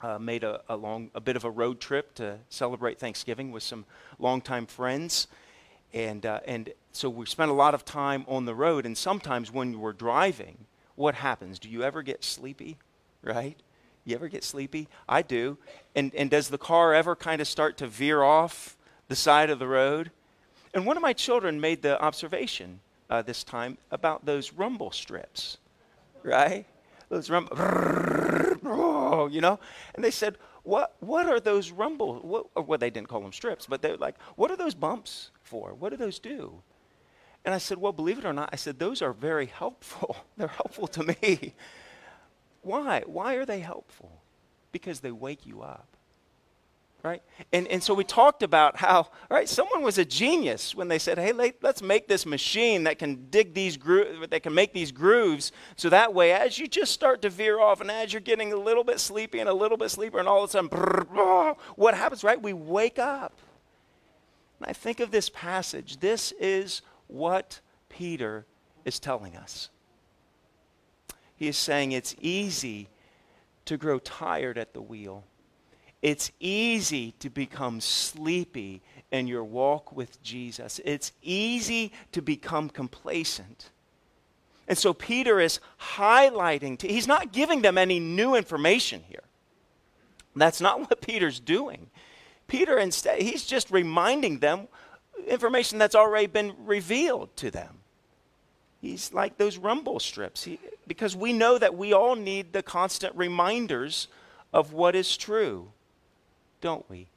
uh, 0.01 0.19
made 0.19 0.45
a, 0.45 0.61
a, 0.69 0.77
long, 0.77 1.11
a 1.15 1.21
bit 1.21 1.37
of 1.37 1.45
a 1.45 1.51
road 1.51 1.81
trip 1.81 2.15
to 2.15 2.39
celebrate 2.49 2.99
Thanksgiving 2.99 3.51
with 3.51 3.63
some 3.63 3.85
longtime 4.19 4.67
friends. 4.67 5.27
And, 5.93 6.25
uh, 6.27 6.41
and 6.47 6.73
so 6.93 7.09
we 7.09 7.27
spent 7.27 7.51
a 7.51 7.55
lot 7.55 7.75
of 7.75 7.85
time 7.85 8.25
on 8.29 8.45
the 8.45 8.55
road. 8.55 8.87
And 8.87 8.97
sometimes 8.97 9.53
when 9.53 9.81
we're 9.81 9.93
driving, 9.93 10.59
what 10.97 11.17
happens? 11.17 11.59
Do 11.59 11.69
you 11.69 11.83
ever 11.83 12.03
get 12.03 12.23
sleepy? 12.25 12.79
Right? 13.25 13.57
You 14.04 14.14
ever 14.14 14.28
get 14.28 14.45
sleepy? 14.45 14.88
I 15.09 15.23
do. 15.23 15.57
And, 15.97 16.14
and 16.14 16.31
does 16.31 16.49
the 16.49 16.59
car 16.59 16.95
ever 16.95 17.16
kind 17.16 17.40
of 17.40 17.49
start 17.49 17.78
to 17.78 17.87
veer 17.87 18.23
off 18.23 18.76
the 19.09 19.16
side 19.16 19.49
of 19.49 19.59
the 19.59 19.66
road? 19.66 20.11
And 20.75 20.85
one 20.85 20.97
of 20.97 21.02
my 21.02 21.14
children 21.14 21.61
made 21.61 21.83
the 21.83 22.00
observation 22.00 22.81
uh, 23.09 23.23
this 23.23 23.43
time 23.45 23.78
about 23.90 24.26
those 24.26 24.52
rumble 24.52 24.90
strips 24.90 25.59
right? 26.25 26.66
Those 27.09 27.31
rumble, 27.31 27.57
you 29.31 29.40
know? 29.40 29.61
And 29.95 30.02
they 30.02 30.11
said, 30.11 30.37
what, 30.64 30.97
what 31.00 31.26
are 31.26 31.38
those 31.38 31.71
rumble, 31.71 32.16
what, 32.21 32.66
well, 32.66 32.78
they 32.78 32.90
didn't 32.90 33.09
call 33.09 33.21
them 33.21 33.33
strips, 33.33 33.66
but 33.66 33.83
they're 33.83 33.97
like, 33.97 34.16
what 34.35 34.50
are 34.50 34.57
those 34.57 34.75
bumps 34.75 35.31
for? 35.43 35.75
What 35.75 35.90
do 35.90 35.97
those 35.97 36.19
do? 36.19 36.62
And 37.45 37.54
I 37.54 37.59
said, 37.59 37.76
well, 37.78 37.93
believe 37.93 38.19
it 38.19 38.25
or 38.25 38.33
not, 38.33 38.49
I 38.52 38.57
said, 38.57 38.78
those 38.78 39.02
are 39.02 39.12
very 39.12 39.47
helpful. 39.47 40.16
They're 40.38 40.49
helpful 40.49 40.87
to 40.88 41.02
me. 41.02 41.52
Why? 42.64 43.02
Why 43.06 43.35
are 43.35 43.44
they 43.44 43.61
helpful? 43.61 44.23
Because 44.73 45.00
they 45.00 45.12
wake 45.12 45.47
you 45.47 45.62
up 45.62 45.94
right? 47.04 47.23
And, 47.52 47.68
and 47.68 47.83
so 47.83 47.92
we 47.92 48.02
talked 48.02 48.42
about 48.42 48.76
how, 48.76 49.09
right, 49.30 49.47
someone 49.47 49.83
was 49.83 49.99
a 49.99 50.06
genius 50.06 50.75
when 50.75 50.88
they 50.88 50.99
said, 50.99 51.18
hey, 51.18 51.33
let's 51.33 51.83
make 51.83 52.09
this 52.09 52.25
machine 52.25 52.85
that 52.85 52.99
can 52.99 53.26
dig 53.28 53.52
these 53.52 53.76
grooves, 53.76 54.26
that 54.30 54.42
can 54.42 54.54
make 54.54 54.73
these 54.73 54.90
grooves, 54.90 55.52
so 55.76 55.90
that 55.90 56.14
way, 56.14 56.33
as 56.33 56.59
you 56.59 56.66
just 56.66 56.92
start 56.92 57.21
to 57.23 57.30
veer 57.30 57.61
off 57.61 57.83
and 57.83 57.90
as 57.90 58.12
you're 58.12 58.21
getting 58.21 58.54
a 58.54 58.56
little 58.56 58.83
bit 58.83 58.99
sleepy 58.99 59.38
and 59.38 59.50
a 59.50 59.54
little 59.54 59.76
bit 59.76 59.90
sleepier, 59.90 60.18
and 60.18 60.26
all 60.26 60.42
of 60.42 60.49
a 60.49 60.52
sudden, 60.52 60.71
what 61.76 61.94
happens, 61.94 62.25
right? 62.25 62.42
We 62.42 62.54
wake 62.54 62.99
up. 62.99 63.38
And 64.61 64.71
I 64.71 64.73
think 64.73 65.00
of 65.00 65.11
this 65.11 65.28
passage. 65.28 65.99
This 65.99 66.33
is 66.40 66.80
what 67.06 67.61
Peter 67.90 68.47
is 68.87 68.99
telling 68.99 69.37
us. 69.37 69.68
He 71.37 71.49
is 71.49 71.57
saying 71.57 71.93
it's 71.93 72.14
easy 72.21 72.88
to 73.64 73.76
grow 73.76 73.99
tired 73.99 74.59
at 74.59 74.75
the 74.75 74.83
wheel 74.83 75.25
it's 76.05 76.31
easy 76.38 77.12
to 77.21 77.31
become 77.31 77.81
sleepy 77.81 78.83
in 79.11 79.26
your 79.26 79.43
walk 79.43 79.91
with 79.91 80.23
Jesus. 80.23 80.79
It's 80.85 81.12
easy 81.23 81.93
to 82.12 82.21
become 82.21 82.69
complacent. 82.69 83.71
And 84.69 84.76
so 84.76 84.93
Peter 84.93 85.41
is 85.41 85.61
highlighting, 85.95 86.79
to, 86.81 86.88
he's 86.88 87.09
not 87.09 87.33
giving 87.33 87.62
them 87.62 87.79
any 87.79 88.00
new 88.00 88.35
information 88.35 89.03
here. 89.09 89.23
That's 90.37 90.61
not 90.61 90.79
what 90.91 91.00
Peter's 91.00 91.41
doing. 91.41 91.88
Peter, 92.49 92.79
instead, 92.79 93.23
he's 93.23 93.47
just 93.47 93.71
reminding 93.71 94.41
them 94.41 94.69
information 95.26 95.79
that's 95.79 95.95
already 95.95 96.26
been 96.26 96.53
revealed 96.67 97.35
to 97.38 97.50
them. 97.50 97.79
He's 98.85 99.12
like 99.12 99.38
those 99.38 99.57
rumble 99.57 99.99
strips, 99.99 100.45
he, 100.45 100.59
because 100.87 101.17
we 101.17 101.33
know 101.33 101.59
that 101.59 101.75
we 101.75 101.93
all 101.93 102.17
need 102.17 102.53
the 102.53 102.62
constant 102.62 103.14
reminders 103.17 104.09
of 104.53 104.73
what 104.73 104.95
is 104.95 105.17
true 105.17 105.69
don't 106.64 106.88
we? 106.88 107.09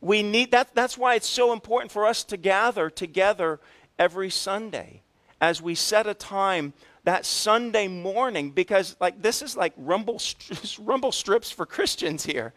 We 0.00 0.22
need 0.22 0.52
that. 0.52 0.72
That's 0.72 0.96
why 0.96 1.16
it's 1.16 1.28
so 1.28 1.52
important 1.52 1.90
for 1.90 2.06
us 2.06 2.22
to 2.22 2.36
gather 2.36 2.88
together 2.88 3.58
every 3.98 4.30
Sunday 4.30 5.02
as 5.40 5.60
we 5.60 5.74
set 5.74 6.06
a 6.06 6.14
time 6.14 6.72
that 7.02 7.26
Sunday 7.26 7.88
morning 7.88 8.52
because 8.52 8.94
like 9.00 9.20
this 9.20 9.42
is 9.42 9.56
like 9.56 9.72
rumble 9.76 10.20
rumble 10.78 11.10
strips 11.10 11.50
for 11.50 11.66
Christians 11.66 12.24
here. 12.24 12.54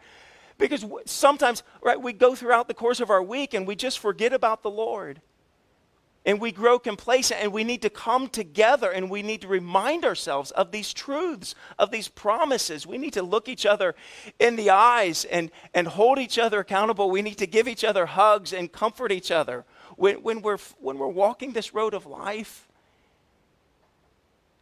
Because 0.56 0.84
sometimes 1.04 1.64
right 1.82 2.00
we 2.00 2.12
go 2.12 2.36
throughout 2.36 2.68
the 2.68 2.74
course 2.74 3.00
of 3.00 3.10
our 3.10 3.22
week 3.22 3.52
and 3.52 3.66
we 3.66 3.74
just 3.74 3.98
forget 3.98 4.32
about 4.32 4.62
the 4.62 4.70
Lord 4.70 5.20
and 6.26 6.40
we 6.40 6.52
grow 6.52 6.78
complacent 6.78 7.40
and 7.42 7.52
we 7.52 7.64
need 7.64 7.82
to 7.82 7.90
come 7.90 8.28
together 8.28 8.90
and 8.90 9.10
we 9.10 9.22
need 9.22 9.40
to 9.40 9.48
remind 9.48 10.04
ourselves 10.04 10.50
of 10.50 10.70
these 10.70 10.92
truths 10.92 11.54
of 11.78 11.90
these 11.90 12.08
promises. 12.08 12.86
We 12.86 12.98
need 12.98 13.14
to 13.14 13.22
look 13.22 13.48
each 13.48 13.64
other 13.64 13.94
in 14.38 14.56
the 14.56 14.70
eyes 14.70 15.24
and, 15.24 15.50
and 15.72 15.86
hold 15.88 16.18
each 16.18 16.38
other 16.38 16.60
accountable. 16.60 17.10
We 17.10 17.22
need 17.22 17.38
to 17.38 17.46
give 17.46 17.66
each 17.66 17.84
other 17.84 18.06
hugs 18.06 18.52
and 18.52 18.70
comfort 18.70 19.12
each 19.12 19.30
other. 19.30 19.64
When, 19.96 20.22
when, 20.22 20.42
we're, 20.42 20.58
when 20.78 20.98
we're 20.98 21.08
walking 21.08 21.52
this 21.52 21.72
road 21.74 21.94
of 21.94 22.06
life 22.06 22.66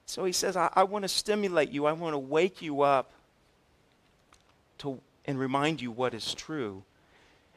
so 0.08 0.24
he 0.24 0.32
says 0.32 0.56
i, 0.56 0.70
I 0.74 0.84
want 0.84 1.02
to 1.02 1.08
stimulate 1.08 1.70
you. 1.70 1.84
I 1.84 1.92
want 1.92 2.14
to 2.14 2.18
wake 2.18 2.62
you 2.62 2.80
up 2.80 3.12
to, 4.78 5.00
and 5.26 5.38
remind 5.38 5.82
you 5.82 5.90
what 5.90 6.14
is 6.14 6.32
true. 6.32 6.82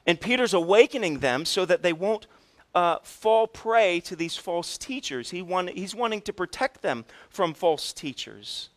And 0.06 0.20
peter's 0.20 0.54
awakening 0.54 1.20
them 1.20 1.46
so 1.46 1.64
that 1.64 1.82
they 1.82 1.94
won't 1.94 2.28
uh, 2.74 2.98
fall 3.04 3.48
prey 3.48 4.00
to 4.02 4.16
these 4.16 4.38
false 4.38 4.78
teachers. 4.78 5.30
He 5.32 5.42
want, 5.42 5.70
he's 5.72 5.96
wanting 5.96 6.22
to 6.22 6.34
protect 6.34 6.82
them 6.82 7.06
from 7.30 7.54
false 7.54 7.94
teachers. 7.94 8.70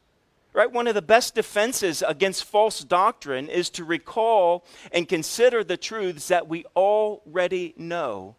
Right? 0.53 0.71
One 0.71 0.87
of 0.87 0.95
the 0.95 1.03
best 1.03 1.35
defenses 1.35 2.03
against 2.07 2.45
false 2.45 2.81
doctrine 2.85 3.49
is 3.49 3.71
to 3.71 3.85
recall 3.85 4.65
and 4.93 5.09
consider 5.09 5.65
the 5.65 5.77
truths 5.77 6.29
that 6.29 6.49
we 6.49 6.65
already 6.77 7.75
know. 7.77 8.37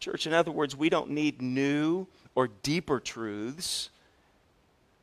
Church, 0.00 0.26
in 0.26 0.32
other 0.32 0.50
words, 0.50 0.76
we 0.76 0.88
don't 0.88 1.10
need 1.10 1.40
new 1.40 2.06
or 2.34 2.48
deeper 2.48 2.98
truths. 3.00 3.90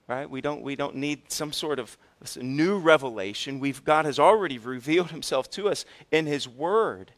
Right? 0.08 0.30
We 0.30 0.42
don't, 0.42 0.62
we 0.62 0.76
don't 0.76 0.98
need 0.98 1.32
some 1.32 1.52
sort 1.52 1.80
of 1.80 1.98
new 2.38 2.78
revelation. 2.78 3.60
We've, 3.60 3.84
God 3.84 4.06
has 4.06 4.20
already 4.20 4.58
revealed 4.58 5.12
himself 5.12 5.50
to 5.52 5.70
us 5.70 5.86
in 6.12 6.26
his 6.26 6.48
word. 6.48 7.12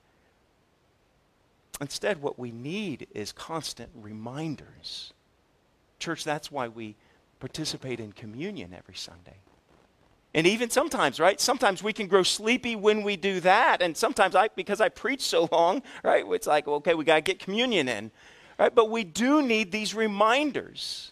Instead, 1.80 2.22
what 2.22 2.40
we 2.40 2.52
need 2.52 3.08
is 3.14 3.32
constant 3.32 3.90
reminders. 3.94 5.14
Church, 6.00 6.24
that's 6.24 6.52
why 6.52 6.68
we 6.68 6.96
participate 7.40 8.00
in 8.00 8.12
communion 8.12 8.74
every 8.74 8.96
Sunday. 8.96 9.38
And 10.34 10.46
even 10.46 10.70
sometimes, 10.70 11.20
right? 11.20 11.40
Sometimes 11.40 11.82
we 11.82 11.94
can 11.94 12.08
grow 12.08 12.24
sleepy 12.24 12.76
when 12.76 13.04
we 13.04 13.16
do 13.16 13.40
that. 13.40 13.82
And 13.82 13.96
sometimes 13.96 14.36
I 14.36 14.50
because 14.50 14.82
I 14.82 14.90
preach 14.90 15.22
so 15.22 15.48
long, 15.52 15.82
right? 16.04 16.26
It's 16.30 16.48
like, 16.48 16.68
okay, 16.68 16.94
we 16.94 17.06
got 17.06 17.16
to 17.16 17.22
get 17.22 17.40
communion 17.40 17.88
in. 17.88 18.12
Right? 18.60 18.74
But 18.74 18.90
we 18.90 19.04
do 19.04 19.42
need 19.42 19.72
these 19.72 19.94
reminders. 19.94 21.12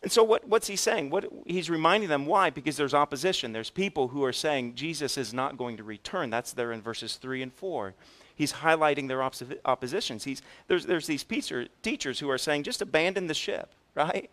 And 0.00 0.10
so, 0.10 0.24
what, 0.24 0.48
what's 0.48 0.68
he 0.68 0.76
saying? 0.76 1.10
What, 1.10 1.30
he's 1.46 1.68
reminding 1.68 2.08
them 2.08 2.24
why? 2.24 2.50
Because 2.50 2.76
there's 2.76 2.94
opposition. 2.94 3.52
There's 3.52 3.68
people 3.68 4.08
who 4.08 4.24
are 4.24 4.32
saying 4.32 4.74
Jesus 4.74 5.18
is 5.18 5.34
not 5.34 5.58
going 5.58 5.76
to 5.76 5.84
return. 5.84 6.30
That's 6.30 6.52
there 6.52 6.72
in 6.72 6.80
verses 6.80 7.16
3 7.16 7.42
and 7.42 7.52
4. 7.52 7.94
He's 8.34 8.54
highlighting 8.54 9.08
their 9.08 9.18
opposi- 9.18 9.58
oppositions. 9.64 10.24
He's, 10.24 10.40
there's, 10.66 10.86
there's 10.86 11.06
these 11.06 11.24
teacher, 11.24 11.68
teachers 11.82 12.20
who 12.20 12.30
are 12.30 12.38
saying, 12.38 12.62
just 12.62 12.80
abandon 12.80 13.26
the 13.26 13.34
ship, 13.34 13.74
right? 13.94 14.30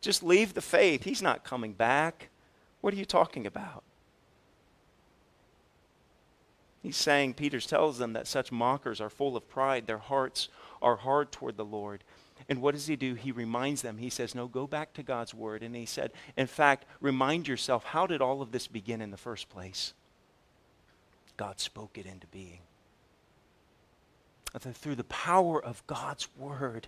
Just 0.00 0.22
leave 0.22 0.54
the 0.54 0.60
faith. 0.60 1.02
He's 1.02 1.22
not 1.22 1.44
coming 1.44 1.72
back. 1.72 2.28
What 2.80 2.94
are 2.94 2.96
you 2.96 3.04
talking 3.04 3.46
about? 3.46 3.82
He's 6.82 6.96
saying, 6.96 7.34
Peter 7.34 7.60
tells 7.60 7.98
them 7.98 8.12
that 8.12 8.26
such 8.26 8.52
mockers 8.52 9.00
are 9.00 9.08
full 9.08 9.36
of 9.36 9.48
pride. 9.48 9.86
Their 9.86 9.98
hearts 9.98 10.50
are 10.82 10.96
hard 10.96 11.32
toward 11.32 11.56
the 11.56 11.64
Lord. 11.64 12.04
And 12.48 12.60
what 12.60 12.74
does 12.74 12.86
he 12.86 12.96
do? 12.96 13.14
He 13.14 13.32
reminds 13.32 13.82
them. 13.82 13.98
He 13.98 14.10
says, 14.10 14.34
No, 14.34 14.46
go 14.46 14.66
back 14.66 14.92
to 14.94 15.02
God's 15.02 15.32
word. 15.32 15.62
And 15.62 15.74
he 15.74 15.86
said, 15.86 16.12
In 16.36 16.46
fact, 16.46 16.84
remind 17.00 17.48
yourself 17.48 17.84
how 17.84 18.06
did 18.06 18.20
all 18.20 18.42
of 18.42 18.52
this 18.52 18.66
begin 18.66 19.00
in 19.00 19.10
the 19.10 19.16
first 19.16 19.48
place? 19.48 19.94
God 21.36 21.58
spoke 21.58 21.98
it 21.98 22.06
into 22.06 22.26
being. 22.28 22.60
Through 24.58 24.94
the 24.94 25.04
power 25.04 25.62
of 25.62 25.84
God's 25.86 26.28
word, 26.38 26.86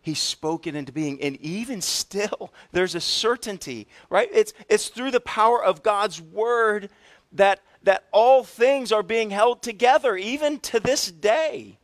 he 0.00 0.14
spoke 0.14 0.66
it 0.66 0.76
into 0.76 0.92
being. 0.92 1.20
And 1.22 1.40
even 1.40 1.80
still, 1.80 2.52
there's 2.72 2.94
a 2.94 3.00
certainty, 3.00 3.88
right? 4.10 4.28
It's, 4.32 4.52
it's 4.68 4.88
through 4.88 5.10
the 5.10 5.20
power 5.20 5.64
of 5.64 5.82
God's 5.82 6.20
word 6.20 6.90
that, 7.32 7.60
that 7.82 8.04
all 8.12 8.44
things 8.44 8.92
are 8.92 9.02
being 9.02 9.30
held 9.30 9.62
together, 9.62 10.16
even 10.16 10.60
to 10.60 10.78
this 10.78 11.10
day 11.10 11.78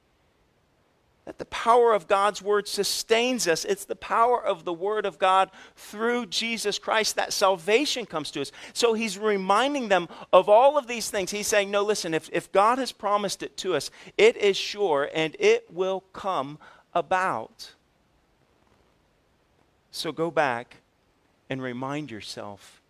that 1.31 1.39
the 1.39 1.45
power 1.45 1.93
of 1.93 2.09
God's 2.09 2.43
word 2.43 2.67
sustains 2.67 3.47
us. 3.47 3.65
It's 3.65 3.85
the 3.85 3.95
power 3.95 4.45
of 4.45 4.65
the 4.65 4.73
word 4.73 5.07
of 5.07 5.21
God 5.21 5.49
through 5.77 6.27
Jesus 6.27 6.77
Christ 6.77 7.15
that 7.15 7.33
salvation 7.33 8.05
comes 8.05 8.33
to 8.33 8.41
us. 8.41 8.51
So 8.73 8.95
he's 8.95 9.17
reminding 9.17 9.91
them 9.91 10.09
of 10.33 10.49
all 10.49 10.77
of 10.77 10.89
these 10.89 11.09
things. 11.09 11.31
He's 11.31 11.47
saying, 11.47 11.71
No, 11.71 11.85
listen, 11.85 12.15
if, 12.15 12.29
if 12.33 12.51
God 12.51 12.79
has 12.79 12.91
promised 12.91 13.45
it 13.45 13.57
to 13.59 13.77
us, 13.77 13.93
it 14.19 14.37
is 14.39 14.57
sure 14.57 15.09
and 15.15 15.37
it 15.39 15.73
will 15.73 16.01
come 16.13 16.59
about. 16.95 17.75
So 19.93 20.11
go 20.11 20.33
back 20.33 20.79
and 21.49 21.63
remind 21.63 22.11
yourself 22.11 22.83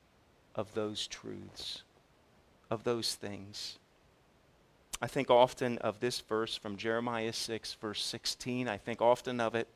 of 0.54 0.72
those 0.72 1.06
truths, 1.06 1.82
of 2.70 2.84
those 2.84 3.14
things. 3.14 3.76
I 5.02 5.06
think 5.06 5.30
often 5.30 5.78
of 5.78 6.00
this 6.00 6.20
verse 6.20 6.56
from 6.56 6.76
Jeremiah 6.76 7.32
6, 7.32 7.74
verse 7.74 8.04
16. 8.04 8.68
I 8.68 8.76
think 8.76 9.00
often 9.00 9.40
of 9.40 9.54
it, 9.54 9.66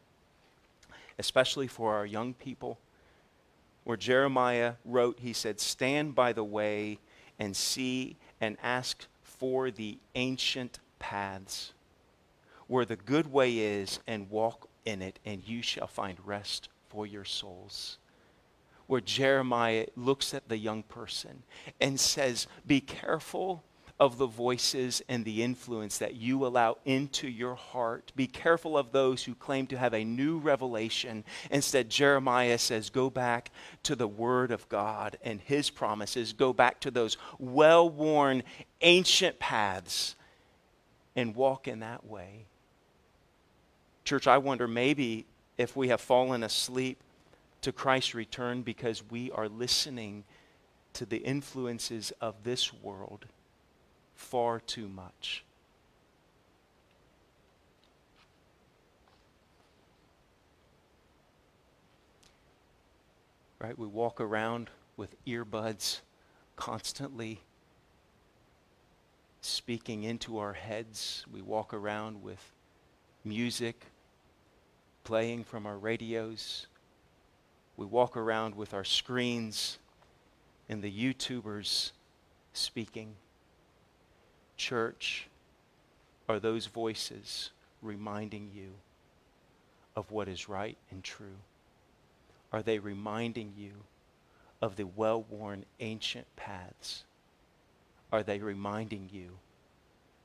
especially 1.19 1.67
for 1.67 1.95
our 1.95 2.05
young 2.05 2.35
people, 2.35 2.79
where 3.85 3.97
Jeremiah 3.97 4.75
wrote, 4.85 5.21
he 5.21 5.33
said, 5.33 5.61
Stand 5.61 6.15
by 6.15 6.33
the 6.33 6.45
way 6.45 6.99
and 7.39 7.57
see 7.57 8.17
and 8.41 8.57
ask 8.63 9.07
for 9.23 9.71
the 9.71 9.99
ancient 10.15 10.79
paths, 10.99 11.73
where 12.67 12.85
the 12.85 12.97
good 12.97 13.33
way 13.33 13.59
is, 13.59 14.01
and 14.07 14.31
walk 14.31 14.69
in 14.85 15.01
it, 15.01 15.19
and 15.25 15.47
you 15.47 15.63
shall 15.63 15.87
find 15.87 16.19
rest 16.25 16.69
for 16.89 17.07
your 17.07 17.25
souls 17.25 17.99
where 18.87 19.01
Jeremiah 19.01 19.87
looks 19.97 20.35
at 20.35 20.49
the 20.49 20.59
young 20.59 20.83
person 20.83 21.43
and 21.81 21.99
says, 21.99 22.47
Be 22.67 22.81
careful 22.81 23.65
of 24.01 24.19
the 24.19 24.27
voices 24.27 25.03
and 25.09 25.25
the 25.25 25.43
influence 25.43 25.99
that 25.99 26.17
you 26.17 26.45
allow 26.45 26.77
into 26.85 27.29
your 27.29 27.55
heart. 27.55 28.13
Be 28.17 28.27
careful 28.27 28.77
of 28.77 28.91
those 28.91 29.23
who 29.23 29.35
claim 29.35 29.69
to 29.69 29.79
have 29.79 29.95
a 29.95 30.05
new 30.05 30.39
revelation. 30.39 31.25
Instead, 31.51 31.91
Jeremiah 31.91 32.59
says, 32.59 32.91
Go 32.91 33.09
back 33.09 33.53
to 33.85 33.95
the 33.95 34.09
Word 34.09 34.51
of 34.51 34.69
God 34.69 35.17
and 35.23 35.41
His 35.41 35.71
promises. 35.71 36.33
Go 36.33 36.53
back 36.53 36.81
to 36.81 36.91
those 36.91 37.17
well 37.39 37.89
worn 37.89 38.43
ancient 38.81 39.39
paths 39.39 40.17
and 41.15 41.37
walk 41.37 41.69
in 41.69 41.79
that 41.81 42.05
way. 42.05 42.47
Church, 44.05 44.27
I 44.27 44.39
wonder 44.39 44.67
maybe 44.67 45.25
if 45.57 45.77
we 45.77 45.89
have 45.89 46.01
fallen 46.01 46.43
asleep 46.43 46.99
to 47.63 47.71
Christ's 47.71 48.15
return 48.15 48.63
because 48.63 49.09
we 49.09 49.31
are 49.31 49.49
listening 49.49 50.25
to 50.95 51.07
the 51.07 51.19
influences 51.19 52.13
of 52.21 52.35
this 52.43 52.73
world 52.73 53.27
far 54.25 54.59
too 54.59 54.89
much. 54.89 55.45
Right? 63.61 63.79
We 63.79 63.87
walk 63.87 64.21
around 64.21 64.71
with 64.97 65.15
earbuds 65.27 66.01
constantly 66.57 67.41
speaking 69.41 70.05
into 70.05 70.39
our 70.39 70.55
heads. 70.55 71.25
We 71.31 71.43
walk 71.43 71.75
around 71.75 72.23
with 72.23 72.53
music 73.25 73.87
playing 75.05 75.45
from 75.45 75.67
our 75.67 75.77
radios. 75.77 76.67
We 77.77 77.85
walk 77.85 78.17
around 78.17 78.55
with 78.55 78.73
our 78.73 78.85
screens 78.85 79.79
and 80.69 80.83
the 80.83 80.91
YouTubers 80.91 81.93
speaking. 82.55 83.17
Church, 84.57 85.29
are 86.29 86.39
those 86.39 86.67
voices 86.67 87.51
reminding 87.83 88.51
you 88.55 88.73
of 89.97 90.11
what 90.11 90.29
is 90.29 90.49
right 90.49 90.77
and 90.91 91.03
true? 91.03 91.39
Are 92.53 92.63
they 92.63 92.79
reminding 92.79 93.55
you 93.57 93.73
of 94.63 94.77
the 94.77 94.87
well 94.87 95.23
worn 95.29 95.65
ancient 95.81 96.27
paths? 96.37 97.05
Are 98.13 98.23
they 98.23 98.39
reminding 98.39 99.11
you 99.13 99.39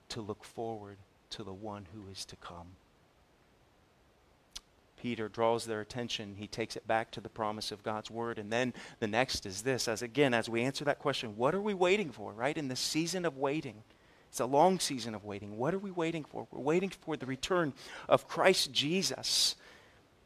to 0.09 0.21
look 0.21 0.43
forward 0.43 0.97
to 1.31 1.43
the 1.43 1.53
one 1.53 1.87
who 1.93 2.09
is 2.11 2.25
to 2.25 2.35
come? 2.35 2.67
Peter 5.01 5.29
draws 5.29 5.65
their 5.65 5.81
attention. 5.81 6.35
He 6.37 6.47
takes 6.47 6.75
it 6.75 6.85
back 6.85 7.09
to 7.11 7.21
the 7.21 7.29
promise 7.29 7.71
of 7.71 7.83
God's 7.83 8.11
word. 8.11 8.37
And 8.37 8.51
then 8.51 8.73
the 8.99 9.07
next 9.07 9.45
is 9.45 9.61
this 9.61 9.87
as 9.87 10.01
again, 10.01 10.33
as 10.33 10.49
we 10.49 10.61
answer 10.61 10.85
that 10.85 10.99
question, 10.99 11.37
what 11.37 11.55
are 11.55 11.61
we 11.61 11.73
waiting 11.73 12.11
for, 12.11 12.33
right? 12.33 12.57
In 12.57 12.67
the 12.67 12.75
season 12.75 13.25
of 13.25 13.37
waiting, 13.37 13.83
it's 14.29 14.39
a 14.39 14.45
long 14.45 14.79
season 14.79 15.15
of 15.15 15.25
waiting. 15.25 15.57
What 15.57 15.73
are 15.73 15.79
we 15.79 15.91
waiting 15.91 16.23
for? 16.23 16.47
We're 16.51 16.61
waiting 16.61 16.89
for 16.89 17.17
the 17.17 17.25
return 17.25 17.73
of 18.07 18.27
Christ 18.27 18.71
Jesus. 18.71 19.55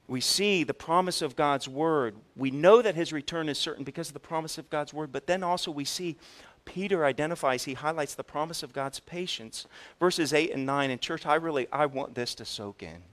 We 0.07 0.19
see 0.19 0.63
the 0.63 0.73
promise 0.73 1.21
of 1.21 1.37
God's 1.37 1.69
word. 1.69 2.15
We 2.35 2.51
know 2.51 2.81
that 2.81 2.95
his 2.95 3.13
return 3.13 3.47
is 3.47 3.57
certain 3.57 3.85
because 3.85 4.09
of 4.09 4.13
the 4.13 4.19
promise 4.19 4.57
of 4.57 4.69
God's 4.69 4.93
word, 4.93 5.13
but 5.13 5.27
then 5.27 5.41
also 5.41 5.71
we 5.71 5.85
see 5.85 6.17
Peter 6.65 7.05
identifies, 7.05 7.63
he 7.63 7.73
highlights 7.73 8.15
the 8.15 8.23
promise 8.23 8.63
of 8.63 8.73
God's 8.73 8.99
patience. 8.99 9.67
Verses 9.99 10.33
8 10.33 10.51
and 10.51 10.65
9. 10.65 10.91
In 10.91 10.99
church, 10.99 11.25
I 11.25 11.35
really 11.35 11.67
I 11.71 11.85
want 11.85 12.15
this 12.15 12.35
to 12.35 12.45
soak 12.45 12.83
in. 12.83 13.03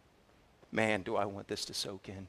Man, 0.72 1.02
do 1.02 1.16
I 1.16 1.24
want 1.24 1.48
this 1.48 1.64
to 1.66 1.74
soak 1.74 2.08
in. 2.08 2.28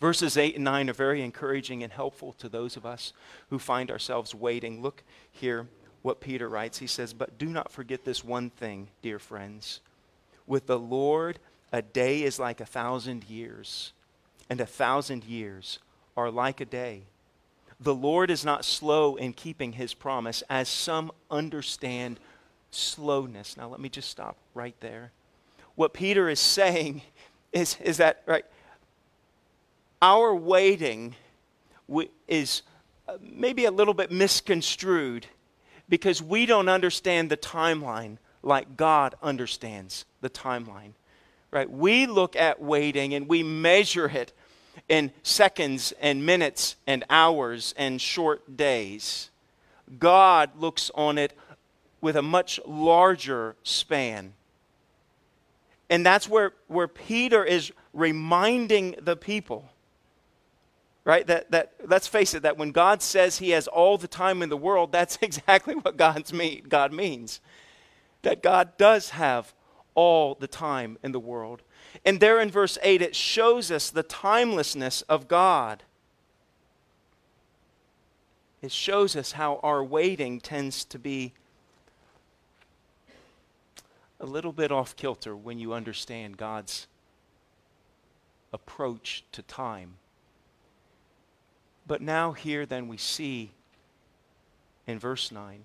Verses 0.00 0.36
8 0.36 0.54
and 0.54 0.64
9 0.64 0.90
are 0.90 0.94
very 0.94 1.22
encouraging 1.22 1.82
and 1.82 1.92
helpful 1.92 2.34
to 2.34 2.48
those 2.48 2.76
of 2.76 2.86
us 2.86 3.12
who 3.50 3.58
find 3.58 3.90
ourselves 3.90 4.34
waiting. 4.34 4.80
Look 4.80 5.02
here 5.30 5.66
what 6.02 6.20
Peter 6.20 6.48
writes. 6.48 6.78
He 6.78 6.86
says, 6.86 7.12
But 7.12 7.38
do 7.38 7.46
not 7.46 7.70
forget 7.70 8.04
this 8.04 8.24
one 8.24 8.50
thing, 8.50 8.88
dear 9.02 9.18
friends. 9.18 9.80
With 10.46 10.66
the 10.66 10.78
Lord, 10.78 11.38
a 11.72 11.82
day 11.82 12.22
is 12.22 12.38
like 12.38 12.60
a 12.60 12.66
thousand 12.66 13.24
years, 13.24 13.92
and 14.48 14.60
a 14.60 14.66
thousand 14.66 15.24
years 15.24 15.78
are 16.16 16.30
like 16.30 16.60
a 16.60 16.64
day. 16.64 17.02
The 17.80 17.94
Lord 17.94 18.30
is 18.30 18.44
not 18.44 18.64
slow 18.64 19.16
in 19.16 19.32
keeping 19.32 19.72
his 19.72 19.94
promise, 19.94 20.42
as 20.48 20.68
some 20.68 21.12
understand 21.30 22.18
slowness. 22.70 23.56
Now, 23.56 23.68
let 23.68 23.80
me 23.80 23.88
just 23.88 24.10
stop 24.10 24.36
right 24.54 24.74
there. 24.80 25.12
What 25.74 25.92
Peter 25.92 26.28
is 26.28 26.40
saying 26.58 27.02
is, 27.52 27.76
is 27.82 27.98
that, 27.98 28.22
right, 28.26 28.44
our 30.00 30.34
waiting 30.34 31.14
is 32.26 32.62
uh, 33.08 33.16
maybe 33.20 33.64
a 33.64 33.70
little 33.70 33.94
bit 33.94 34.10
misconstrued 34.10 35.26
because 35.88 36.22
we 36.22 36.46
don't 36.46 36.68
understand 36.68 37.30
the 37.30 37.36
timeline 37.36 38.18
like 38.42 38.76
God 38.76 39.14
understands 39.22 40.04
the 40.20 40.30
timeline. 40.30 40.92
Right? 41.50 41.70
We 41.70 42.06
look 42.06 42.36
at 42.36 42.60
waiting 42.60 43.14
and 43.14 43.28
we 43.28 43.42
measure 43.42 44.08
it 44.08 44.32
in 44.88 45.12
seconds 45.22 45.92
and 46.00 46.24
minutes 46.24 46.76
and 46.86 47.04
hours 47.08 47.74
and 47.76 48.00
short 48.00 48.56
days. 48.56 49.30
God 49.98 50.50
looks 50.58 50.90
on 50.94 51.18
it 51.18 51.32
with 52.00 52.16
a 52.16 52.22
much 52.22 52.60
larger 52.66 53.56
span. 53.62 54.34
And 55.90 56.04
that's 56.04 56.28
where, 56.28 56.52
where 56.66 56.88
Peter 56.88 57.44
is 57.44 57.72
reminding 57.92 58.96
the 59.00 59.16
people. 59.16 59.68
Right? 61.08 61.26
That, 61.26 61.50
that 61.52 61.72
let's 61.86 62.06
face 62.06 62.34
it, 62.34 62.42
that 62.42 62.58
when 62.58 62.70
God 62.70 63.00
says 63.00 63.38
he 63.38 63.48
has 63.52 63.66
all 63.66 63.96
the 63.96 64.06
time 64.06 64.42
in 64.42 64.50
the 64.50 64.58
world, 64.58 64.92
that's 64.92 65.18
exactly 65.22 65.74
what 65.74 65.96
God's 65.96 66.34
mean, 66.34 66.66
God 66.68 66.92
means. 66.92 67.40
That 68.20 68.42
God 68.42 68.76
does 68.76 69.08
have 69.10 69.54
all 69.94 70.34
the 70.34 70.46
time 70.46 70.98
in 71.02 71.12
the 71.12 71.18
world. 71.18 71.62
And 72.04 72.20
there 72.20 72.38
in 72.38 72.50
verse 72.50 72.76
8, 72.82 73.00
it 73.00 73.16
shows 73.16 73.70
us 73.70 73.88
the 73.88 74.02
timelessness 74.02 75.00
of 75.02 75.28
God. 75.28 75.82
It 78.60 78.70
shows 78.70 79.16
us 79.16 79.32
how 79.32 79.60
our 79.62 79.82
waiting 79.82 80.40
tends 80.40 80.84
to 80.84 80.98
be 80.98 81.32
a 84.20 84.26
little 84.26 84.52
bit 84.52 84.70
off 84.70 84.94
kilter 84.94 85.34
when 85.34 85.58
you 85.58 85.72
understand 85.72 86.36
God's 86.36 86.86
approach 88.52 89.24
to 89.32 89.40
time. 89.40 89.94
But 91.88 92.02
now, 92.02 92.32
here, 92.32 92.66
then, 92.66 92.86
we 92.86 92.98
see 92.98 93.50
in 94.86 94.98
verse 94.98 95.32
9 95.32 95.64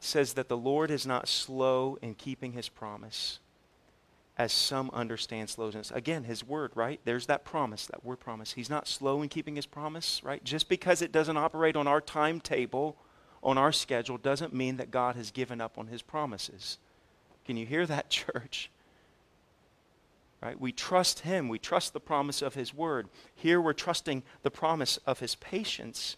says 0.00 0.32
that 0.34 0.48
the 0.48 0.56
Lord 0.56 0.90
is 0.90 1.06
not 1.06 1.28
slow 1.28 1.98
in 2.00 2.14
keeping 2.14 2.52
his 2.52 2.68
promise, 2.68 3.40
as 4.38 4.52
some 4.52 4.90
understand 4.92 5.50
slowness. 5.50 5.90
Again, 5.90 6.24
his 6.24 6.42
word, 6.42 6.72
right? 6.74 7.00
There's 7.04 7.26
that 7.26 7.44
promise, 7.44 7.86
that 7.86 8.04
word 8.04 8.20
promise. 8.20 8.52
He's 8.52 8.70
not 8.70 8.88
slow 8.88 9.20
in 9.22 9.28
keeping 9.28 9.56
his 9.56 9.66
promise, 9.66 10.22
right? 10.24 10.42
Just 10.42 10.68
because 10.68 11.02
it 11.02 11.12
doesn't 11.12 11.36
operate 11.36 11.76
on 11.76 11.86
our 11.86 12.00
timetable, 12.00 12.96
on 13.42 13.58
our 13.58 13.72
schedule, 13.72 14.16
doesn't 14.16 14.54
mean 14.54 14.78
that 14.78 14.90
God 14.90 15.16
has 15.16 15.30
given 15.30 15.60
up 15.60 15.76
on 15.76 15.88
his 15.88 16.02
promises. 16.02 16.78
Can 17.44 17.56
you 17.56 17.66
hear 17.66 17.84
that, 17.86 18.08
church? 18.10 18.70
Right? 20.42 20.60
We 20.60 20.72
trust 20.72 21.20
him. 21.20 21.48
We 21.48 21.58
trust 21.58 21.92
the 21.92 22.00
promise 22.00 22.42
of 22.42 22.54
his 22.54 22.74
word. 22.74 23.08
Here 23.34 23.60
we're 23.60 23.72
trusting 23.72 24.22
the 24.42 24.50
promise 24.50 24.98
of 25.06 25.20
his 25.20 25.34
patience. 25.34 26.16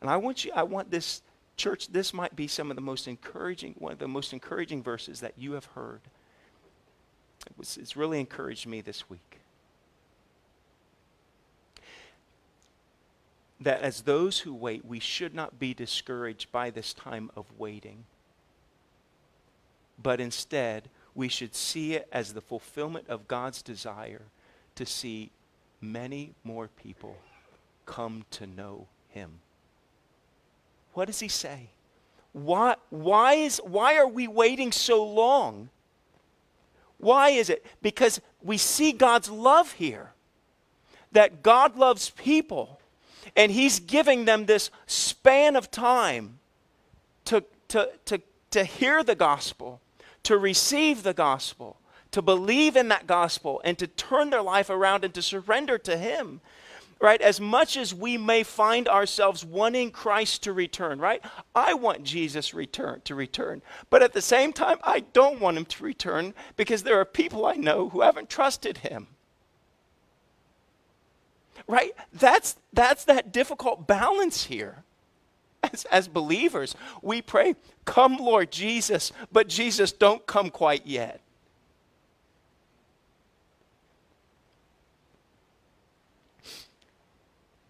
And 0.00 0.08
I 0.08 0.16
want 0.16 0.44
you 0.44 0.52
I 0.54 0.62
want 0.62 0.90
this 0.90 1.22
church 1.56 1.88
this 1.88 2.14
might 2.14 2.34
be 2.34 2.46
some 2.46 2.70
of 2.70 2.76
the 2.76 2.82
most 2.82 3.06
encouraging 3.06 3.74
one 3.78 3.92
of 3.92 3.98
the 3.98 4.08
most 4.08 4.32
encouraging 4.32 4.82
verses 4.82 5.20
that 5.20 5.34
you 5.36 5.52
have 5.52 5.66
heard. 5.66 6.00
It 7.46 7.52
was, 7.56 7.76
it's 7.76 7.96
really 7.96 8.20
encouraged 8.20 8.66
me 8.66 8.80
this 8.80 9.08
week. 9.08 9.40
That 13.60 13.82
as 13.82 14.02
those 14.02 14.40
who 14.40 14.54
wait, 14.54 14.84
we 14.84 15.00
should 15.00 15.34
not 15.34 15.58
be 15.58 15.74
discouraged 15.74 16.50
by 16.52 16.70
this 16.70 16.94
time 16.94 17.30
of 17.36 17.46
waiting 17.58 18.04
but 20.02 20.20
instead, 20.20 20.88
we 21.18 21.28
should 21.28 21.52
see 21.52 21.94
it 21.94 22.06
as 22.12 22.32
the 22.32 22.40
fulfillment 22.40 23.08
of 23.08 23.26
God's 23.26 23.60
desire 23.60 24.22
to 24.76 24.86
see 24.86 25.32
many 25.80 26.32
more 26.44 26.68
people 26.68 27.16
come 27.86 28.24
to 28.30 28.46
know 28.46 28.86
Him. 29.08 29.40
What 30.94 31.06
does 31.06 31.18
He 31.18 31.26
say? 31.26 31.70
Why, 32.32 32.76
why, 32.90 33.34
is, 33.34 33.60
why 33.64 33.96
are 33.96 34.06
we 34.06 34.28
waiting 34.28 34.70
so 34.70 35.04
long? 35.04 35.70
Why 36.98 37.30
is 37.30 37.50
it? 37.50 37.66
Because 37.82 38.20
we 38.40 38.56
see 38.56 38.92
God's 38.92 39.28
love 39.28 39.72
here. 39.72 40.12
That 41.10 41.42
God 41.42 41.76
loves 41.76 42.10
people, 42.10 42.78
and 43.34 43.50
He's 43.50 43.80
giving 43.80 44.24
them 44.24 44.46
this 44.46 44.70
span 44.86 45.56
of 45.56 45.68
time 45.72 46.38
to, 47.24 47.42
to, 47.66 47.90
to, 48.04 48.22
to 48.52 48.62
hear 48.62 49.02
the 49.02 49.16
gospel 49.16 49.80
to 50.28 50.36
receive 50.36 51.04
the 51.04 51.14
gospel, 51.14 51.80
to 52.10 52.20
believe 52.20 52.76
in 52.76 52.88
that 52.88 53.06
gospel, 53.06 53.62
and 53.64 53.78
to 53.78 53.86
turn 53.86 54.28
their 54.28 54.42
life 54.42 54.68
around 54.68 55.02
and 55.02 55.14
to 55.14 55.22
surrender 55.22 55.78
to 55.78 55.96
Him. 55.96 56.42
right? 57.00 57.22
As 57.22 57.40
much 57.40 57.78
as 57.78 57.94
we 57.94 58.18
may 58.18 58.42
find 58.42 58.88
ourselves 58.88 59.42
wanting 59.42 59.90
Christ 59.90 60.42
to 60.42 60.52
return, 60.52 60.98
right? 60.98 61.24
I 61.54 61.72
want 61.72 62.02
Jesus 62.02 62.52
return 62.52 63.00
to 63.04 63.14
return. 63.14 63.62
But 63.88 64.02
at 64.02 64.12
the 64.12 64.20
same 64.20 64.52
time, 64.52 64.76
I 64.82 65.00
don't 65.00 65.40
want 65.40 65.56
him 65.56 65.64
to 65.64 65.82
return 65.82 66.34
because 66.56 66.82
there 66.82 67.00
are 67.00 67.06
people 67.06 67.46
I 67.46 67.54
know 67.54 67.88
who 67.88 68.02
haven't 68.02 68.28
trusted 68.28 68.78
him. 68.78 69.06
Right? 71.66 71.92
That's 72.12 72.56
that's 72.74 73.04
that 73.04 73.32
difficult 73.32 73.86
balance 73.86 74.44
here. 74.44 74.84
As, 75.62 75.84
as 75.86 76.08
believers, 76.08 76.76
we 77.02 77.20
pray, 77.20 77.56
Come, 77.84 78.16
Lord 78.18 78.52
Jesus, 78.52 79.12
but 79.32 79.48
Jesus, 79.48 79.90
don't 79.90 80.24
come 80.26 80.50
quite 80.50 80.86
yet. 80.86 81.20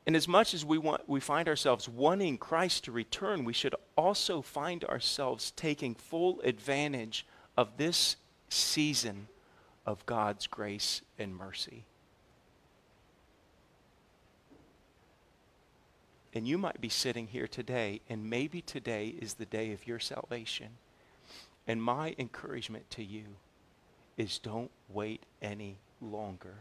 And 0.08 0.16
as 0.16 0.26
much 0.26 0.54
as 0.54 0.64
we, 0.64 0.78
want, 0.78 1.06
we 1.06 1.20
find 1.20 1.48
ourselves 1.48 1.86
wanting 1.86 2.38
Christ 2.38 2.84
to 2.84 2.92
return, 2.92 3.44
we 3.44 3.52
should 3.52 3.74
also 3.94 4.40
find 4.40 4.82
ourselves 4.84 5.50
taking 5.50 5.94
full 5.94 6.40
advantage 6.40 7.26
of 7.58 7.76
this 7.76 8.16
season 8.48 9.28
of 9.84 10.06
God's 10.06 10.46
grace 10.46 11.02
and 11.18 11.36
mercy. 11.36 11.84
And 16.34 16.46
you 16.46 16.58
might 16.58 16.80
be 16.80 16.88
sitting 16.88 17.28
here 17.28 17.48
today, 17.48 18.00
and 18.08 18.28
maybe 18.28 18.60
today 18.60 19.14
is 19.18 19.34
the 19.34 19.46
day 19.46 19.72
of 19.72 19.86
your 19.86 19.98
salvation. 19.98 20.68
And 21.66 21.82
my 21.82 22.14
encouragement 22.18 22.90
to 22.90 23.04
you 23.04 23.24
is 24.16 24.38
don't 24.38 24.70
wait 24.88 25.22
any 25.40 25.78
longer. 26.00 26.54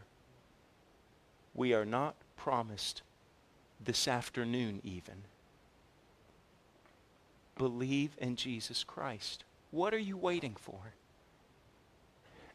We 1.54 1.74
are 1.74 1.86
not 1.86 2.16
promised 2.36 3.02
this 3.84 4.08
afternoon, 4.08 4.82
even. 4.84 5.24
Believe 7.58 8.12
in 8.20 8.36
Jesus 8.36 8.84
Christ. 8.84 9.44
What 9.72 9.94
are 9.94 10.00
you 10.00 10.16
waiting 10.18 10.56
for? 10.56 10.94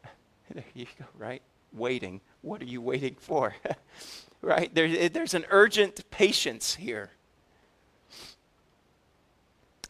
there 0.55 0.65
you 0.75 0.87
go, 0.99 1.05
right? 1.19 1.43
Waiting. 1.73 2.21
What 2.43 2.61
are 2.63 2.67
you 2.67 2.81
waiting 2.81 3.17
for? 3.19 3.55
right? 4.43 4.75
There, 4.75 4.87
eh, 4.87 5.09
there's 5.09 5.35
an 5.35 5.47
urgent 5.51 6.09
patience 6.11 6.75
here. 6.75 7.11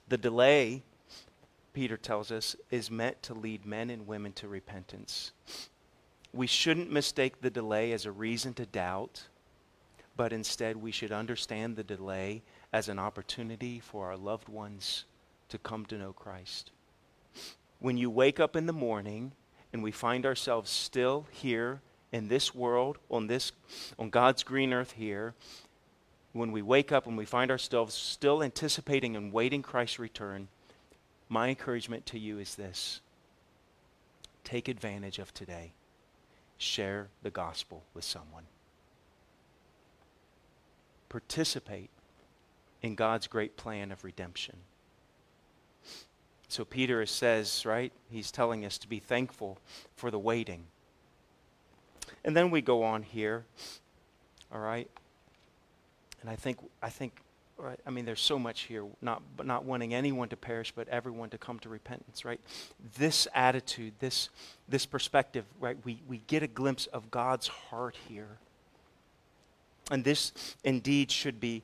The 0.08 0.18
delay, 0.18 0.82
Peter 1.72 1.96
tells 1.96 2.30
us, 2.30 2.54
is 2.70 2.90
meant 2.90 3.22
to 3.22 3.34
lead 3.34 3.64
men 3.64 3.90
and 3.90 4.06
women 4.06 4.32
to 4.34 4.48
repentance. 4.48 5.32
We 6.32 6.46
shouldn't 6.46 6.90
mistake 6.90 7.40
the 7.40 7.50
delay 7.50 7.92
as 7.92 8.06
a 8.06 8.12
reason 8.12 8.54
to 8.54 8.66
doubt 8.66 9.28
but 10.16 10.32
instead 10.32 10.76
we 10.76 10.92
should 10.92 11.12
understand 11.12 11.76
the 11.76 11.84
delay 11.84 12.42
as 12.72 12.88
an 12.88 12.98
opportunity 12.98 13.80
for 13.80 14.06
our 14.06 14.16
loved 14.16 14.48
ones 14.48 15.04
to 15.48 15.58
come 15.58 15.84
to 15.86 15.98
know 15.98 16.12
Christ. 16.12 16.70
When 17.78 17.96
you 17.96 18.10
wake 18.10 18.38
up 18.38 18.56
in 18.56 18.66
the 18.66 18.72
morning 18.72 19.32
and 19.72 19.82
we 19.82 19.90
find 19.90 20.26
ourselves 20.26 20.70
still 20.70 21.26
here 21.30 21.80
in 22.12 22.28
this 22.28 22.54
world, 22.54 22.98
on 23.10 23.26
this 23.26 23.52
on 23.98 24.10
God's 24.10 24.42
green 24.42 24.72
earth 24.72 24.92
here, 24.92 25.34
when 26.32 26.52
we 26.52 26.62
wake 26.62 26.92
up 26.92 27.06
and 27.06 27.16
we 27.16 27.24
find 27.24 27.50
ourselves 27.50 27.94
still 27.94 28.42
anticipating 28.42 29.16
and 29.16 29.32
waiting 29.32 29.62
Christ's 29.62 29.98
return, 29.98 30.48
my 31.28 31.48
encouragement 31.48 32.06
to 32.06 32.18
you 32.18 32.38
is 32.38 32.54
this. 32.54 33.00
Take 34.44 34.68
advantage 34.68 35.18
of 35.18 35.32
today. 35.32 35.72
Share 36.58 37.08
the 37.22 37.30
gospel 37.30 37.84
with 37.94 38.04
someone 38.04 38.44
participate 41.12 41.90
in 42.80 42.94
God's 42.94 43.26
great 43.26 43.58
plan 43.58 43.92
of 43.92 44.02
redemption. 44.02 44.56
So 46.52 46.66
Peter 46.66 47.06
says, 47.06 47.64
right? 47.64 47.90
He's 48.10 48.30
telling 48.30 48.66
us 48.66 48.76
to 48.76 48.86
be 48.86 48.98
thankful 48.98 49.56
for 49.96 50.10
the 50.10 50.18
waiting. 50.18 50.64
And 52.26 52.36
then 52.36 52.50
we 52.50 52.60
go 52.60 52.82
on 52.82 53.02
here, 53.04 53.46
all 54.52 54.60
right? 54.60 54.86
And 56.20 56.28
I 56.28 56.36
think, 56.36 56.58
I 56.82 56.90
think, 56.90 57.22
right, 57.56 57.80
I 57.86 57.90
mean, 57.90 58.04
there's 58.04 58.20
so 58.20 58.38
much 58.38 58.64
here, 58.64 58.84
not, 59.00 59.22
but 59.34 59.46
not 59.46 59.64
wanting 59.64 59.94
anyone 59.94 60.28
to 60.28 60.36
perish, 60.36 60.74
but 60.76 60.86
everyone 60.90 61.30
to 61.30 61.38
come 61.38 61.58
to 61.60 61.70
repentance, 61.70 62.22
right? 62.22 62.40
This 62.98 63.26
attitude, 63.34 63.94
this, 63.98 64.28
this 64.68 64.84
perspective, 64.84 65.46
right? 65.58 65.78
We, 65.86 66.02
we 66.06 66.20
get 66.26 66.42
a 66.42 66.48
glimpse 66.48 66.84
of 66.84 67.10
God's 67.10 67.48
heart 67.48 67.96
here. 68.10 68.36
And 69.90 70.04
this 70.04 70.32
indeed 70.64 71.10
should 71.10 71.40
be, 71.40 71.62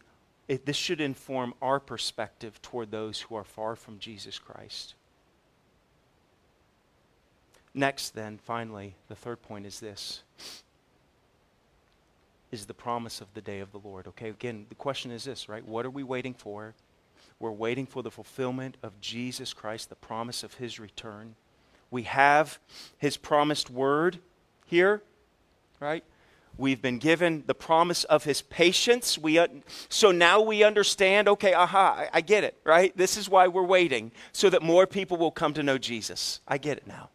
it, 0.49 0.65
this 0.65 0.77
should 0.77 1.01
inform 1.01 1.55
our 1.61 1.79
perspective 1.79 2.61
toward 2.63 2.91
those 2.91 3.21
who 3.21 3.35
are 3.37 3.45
far 3.45 3.77
from 3.77 3.99
Jesus 3.99 4.39
Christ. 4.39 4.95
Next, 7.75 8.15
then, 8.15 8.39
finally, 8.43 8.95
the 9.09 9.15
third 9.15 9.43
point 9.43 9.67
is 9.67 9.79
this 9.79 10.23
is 12.51 12.65
the 12.65 12.75
promise 12.75 13.21
of 13.21 13.33
the 13.35 13.43
day 13.43 13.61
of 13.61 13.71
the 13.73 13.79
Lord. 13.79 14.07
Okay, 14.09 14.31
again, 14.31 14.65
the 14.71 14.75
question 14.75 15.11
is 15.11 15.25
this, 15.25 15.51
right? 15.51 15.63
What 15.67 15.85
are 15.85 15.91
we 15.91 16.03
waiting 16.03 16.33
for? 16.33 16.75
We're 17.39 17.53
waiting 17.53 17.85
for 17.85 18.03
the 18.03 18.11
fulfillment 18.11 18.79
of 18.83 18.99
Jesus 19.03 19.53
Christ, 19.53 19.91
the 19.91 19.97
promise 19.97 20.43
of 20.43 20.55
his 20.55 20.81
return. 20.81 21.35
We 21.91 22.05
have 22.05 22.59
his 22.97 23.19
promised 23.19 23.69
word 23.69 24.19
here, 24.65 25.03
right? 25.79 26.05
We've 26.59 26.83
been 26.83 26.99
given 26.99 27.45
the 27.47 27.55
promise 27.55 28.03
of 28.05 28.25
his 28.25 28.43
patience. 28.43 29.17
We, 29.17 29.41
so 29.89 30.11
now 30.11 30.41
we 30.41 30.65
understand, 30.65 31.29
okay, 31.29 31.55
aha, 31.55 31.95
I, 31.97 32.19
I 32.19 32.21
get 32.21 32.43
it, 32.43 32.57
right? 32.65 32.95
This 32.97 33.17
is 33.17 33.29
why 33.29 33.47
we're 33.47 33.63
waiting, 33.63 34.11
so 34.33 34.51
that 34.51 34.61
more 34.61 34.87
people 34.87 35.17
will 35.17 35.31
come 35.31 35.55
to 35.55 35.63
know 35.63 35.79
Jesus. 35.79 36.41
I 36.49 36.59
get 36.59 36.77
it 36.77 36.87
now. 36.87 37.11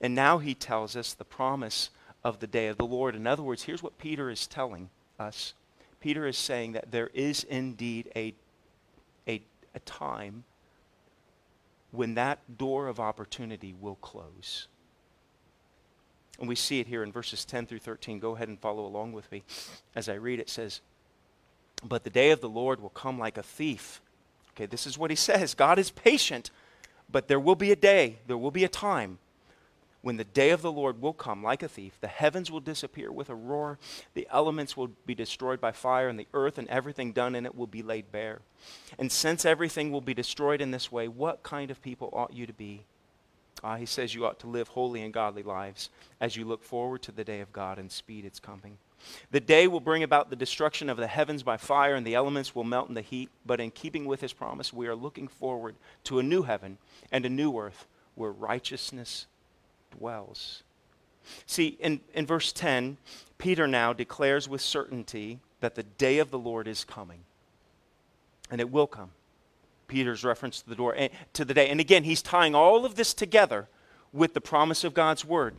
And 0.00 0.14
now 0.14 0.36
he 0.38 0.54
tells 0.54 0.94
us 0.94 1.14
the 1.14 1.24
promise 1.24 1.88
of 2.22 2.38
the 2.40 2.46
day 2.46 2.66
of 2.66 2.76
the 2.76 2.84
Lord. 2.84 3.16
In 3.16 3.26
other 3.26 3.42
words, 3.42 3.62
here's 3.62 3.82
what 3.82 3.98
Peter 3.98 4.28
is 4.28 4.46
telling 4.46 4.90
us 5.18 5.54
Peter 6.00 6.26
is 6.26 6.36
saying 6.36 6.72
that 6.72 6.92
there 6.92 7.10
is 7.14 7.42
indeed 7.44 8.12
a, 8.14 8.34
a, 9.26 9.42
a 9.74 9.80
time 9.80 10.44
when 11.90 12.14
that 12.14 12.58
door 12.58 12.86
of 12.86 13.00
opportunity 13.00 13.74
will 13.80 13.96
close. 13.96 14.68
And 16.38 16.48
we 16.48 16.54
see 16.54 16.80
it 16.80 16.86
here 16.86 17.02
in 17.02 17.12
verses 17.12 17.44
10 17.44 17.66
through 17.66 17.78
13. 17.78 18.18
Go 18.18 18.34
ahead 18.34 18.48
and 18.48 18.58
follow 18.58 18.84
along 18.84 19.12
with 19.12 19.30
me 19.32 19.42
as 19.94 20.08
I 20.08 20.14
read. 20.14 20.38
It 20.38 20.50
says, 20.50 20.80
But 21.82 22.04
the 22.04 22.10
day 22.10 22.30
of 22.30 22.40
the 22.40 22.48
Lord 22.48 22.80
will 22.80 22.90
come 22.90 23.18
like 23.18 23.38
a 23.38 23.42
thief. 23.42 24.00
Okay, 24.52 24.66
this 24.66 24.86
is 24.86 24.96
what 24.96 25.10
he 25.10 25.16
says 25.16 25.54
God 25.54 25.78
is 25.78 25.90
patient, 25.90 26.50
but 27.10 27.28
there 27.28 27.40
will 27.40 27.54
be 27.54 27.72
a 27.72 27.76
day, 27.76 28.18
there 28.26 28.38
will 28.38 28.50
be 28.50 28.64
a 28.64 28.68
time 28.68 29.18
when 30.06 30.18
the 30.18 30.24
day 30.24 30.50
of 30.50 30.62
the 30.62 30.70
Lord 30.70 31.02
will 31.02 31.12
come 31.12 31.42
like 31.42 31.64
a 31.64 31.68
thief. 31.68 31.98
The 32.00 32.06
heavens 32.06 32.48
will 32.48 32.60
disappear 32.60 33.10
with 33.10 33.28
a 33.28 33.34
roar, 33.34 33.78
the 34.14 34.28
elements 34.30 34.76
will 34.76 34.90
be 35.04 35.16
destroyed 35.16 35.60
by 35.60 35.72
fire, 35.72 36.08
and 36.08 36.16
the 36.16 36.28
earth 36.32 36.58
and 36.58 36.68
everything 36.68 37.12
done 37.12 37.34
in 37.34 37.44
it 37.44 37.56
will 37.56 37.66
be 37.66 37.82
laid 37.82 38.12
bare. 38.12 38.40
And 39.00 39.10
since 39.10 39.44
everything 39.44 39.90
will 39.90 40.00
be 40.00 40.14
destroyed 40.14 40.60
in 40.60 40.70
this 40.70 40.92
way, 40.92 41.08
what 41.08 41.42
kind 41.42 41.72
of 41.72 41.82
people 41.82 42.10
ought 42.12 42.32
you 42.32 42.46
to 42.46 42.52
be? 42.52 42.84
Uh, 43.62 43.76
he 43.76 43.86
says 43.86 44.14
you 44.14 44.26
ought 44.26 44.38
to 44.40 44.46
live 44.46 44.68
holy 44.68 45.02
and 45.02 45.12
godly 45.12 45.42
lives 45.42 45.90
as 46.20 46.36
you 46.36 46.44
look 46.44 46.62
forward 46.62 47.02
to 47.02 47.12
the 47.12 47.24
day 47.24 47.40
of 47.40 47.52
God 47.52 47.78
and 47.78 47.90
speed 47.90 48.24
its 48.24 48.38
coming. 48.38 48.78
The 49.30 49.40
day 49.40 49.66
will 49.66 49.80
bring 49.80 50.02
about 50.02 50.30
the 50.30 50.36
destruction 50.36 50.88
of 50.88 50.96
the 50.96 51.06
heavens 51.06 51.42
by 51.42 51.56
fire, 51.56 51.94
and 51.94 52.06
the 52.06 52.14
elements 52.14 52.54
will 52.54 52.64
melt 52.64 52.88
in 52.88 52.94
the 52.94 53.02
heat. 53.02 53.30
But 53.44 53.60
in 53.60 53.70
keeping 53.70 54.06
with 54.06 54.20
his 54.20 54.32
promise, 54.32 54.72
we 54.72 54.88
are 54.88 54.96
looking 54.96 55.28
forward 55.28 55.76
to 56.04 56.18
a 56.18 56.22
new 56.22 56.42
heaven 56.42 56.78
and 57.12 57.24
a 57.24 57.30
new 57.30 57.58
earth 57.58 57.86
where 58.14 58.32
righteousness 58.32 59.26
dwells. 59.96 60.62
See, 61.44 61.76
in, 61.80 62.00
in 62.14 62.26
verse 62.26 62.52
10, 62.52 62.96
Peter 63.38 63.66
now 63.66 63.92
declares 63.92 64.48
with 64.48 64.60
certainty 64.60 65.40
that 65.60 65.74
the 65.74 65.82
day 65.82 66.18
of 66.18 66.30
the 66.30 66.38
Lord 66.38 66.68
is 66.68 66.84
coming. 66.84 67.20
And 68.50 68.60
it 68.60 68.70
will 68.70 68.86
come. 68.86 69.10
Peter's 69.88 70.24
reference 70.24 70.62
to 70.62 70.68
the 70.68 70.74
door 70.74 70.94
eh, 70.96 71.08
to 71.32 71.44
the 71.44 71.54
day. 71.54 71.68
And 71.68 71.80
again, 71.80 72.04
he's 72.04 72.22
tying 72.22 72.54
all 72.54 72.84
of 72.84 72.94
this 72.94 73.14
together 73.14 73.68
with 74.12 74.34
the 74.34 74.40
promise 74.40 74.84
of 74.84 74.94
God's 74.94 75.24
word. 75.24 75.56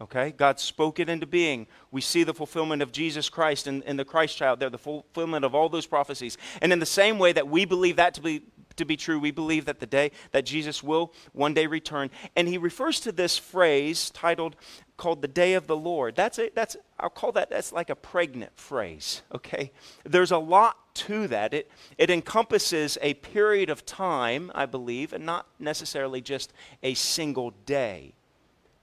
Okay? 0.00 0.32
God 0.36 0.60
spoke 0.60 1.00
it 1.00 1.08
into 1.08 1.26
being. 1.26 1.66
We 1.90 2.00
see 2.00 2.22
the 2.22 2.34
fulfillment 2.34 2.82
of 2.82 2.92
Jesus 2.92 3.28
Christ 3.28 3.66
and, 3.66 3.82
and 3.84 3.98
the 3.98 4.04
Christ 4.04 4.36
child 4.36 4.60
there, 4.60 4.70
the 4.70 4.78
fulfillment 4.78 5.44
of 5.44 5.54
all 5.54 5.68
those 5.68 5.86
prophecies. 5.86 6.38
And 6.62 6.72
in 6.72 6.78
the 6.78 6.86
same 6.86 7.18
way 7.18 7.32
that 7.32 7.48
we 7.48 7.64
believe 7.64 7.96
that 7.96 8.14
to 8.14 8.20
be 8.20 8.42
to 8.76 8.84
be 8.84 8.96
true, 8.96 9.18
we 9.18 9.32
believe 9.32 9.64
that 9.64 9.80
the 9.80 9.86
day 9.86 10.12
that 10.30 10.46
Jesus 10.46 10.84
will 10.84 11.12
one 11.32 11.52
day 11.52 11.66
return. 11.66 12.10
And 12.36 12.46
he 12.46 12.58
refers 12.58 13.00
to 13.00 13.12
this 13.12 13.36
phrase 13.36 14.08
titled 14.10 14.54
called 14.96 15.20
the 15.20 15.28
day 15.28 15.54
of 15.54 15.66
the 15.66 15.76
Lord. 15.76 16.14
That's 16.14 16.38
it. 16.38 16.54
That's 16.54 16.76
I'll 16.98 17.10
call 17.10 17.32
that 17.32 17.50
that's 17.50 17.72
like 17.72 17.90
a 17.90 17.96
pregnant 17.96 18.56
phrase. 18.56 19.22
Okay? 19.34 19.72
There's 20.04 20.30
a 20.30 20.38
lot 20.38 20.87
to 20.98 21.28
that. 21.28 21.54
It, 21.54 21.70
it 21.96 22.10
encompasses 22.10 22.98
a 23.00 23.14
period 23.14 23.70
of 23.70 23.84
time, 23.86 24.50
I 24.54 24.66
believe, 24.66 25.12
and 25.12 25.24
not 25.24 25.46
necessarily 25.58 26.20
just 26.20 26.52
a 26.82 26.94
single 26.94 27.52
day. 27.66 28.12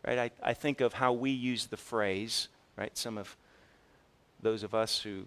Right? 0.06 0.20
I, 0.20 0.50
I 0.52 0.54
think 0.54 0.82
of 0.82 0.94
how 0.94 1.14
we 1.14 1.32
use 1.32 1.68
the 1.68 1.78
phrase, 1.78 2.48
right? 2.78 2.96
Some 2.98 3.18
of 3.18 3.36
those 4.42 4.64
of 4.64 4.76
us 4.76 5.02
who 5.02 5.26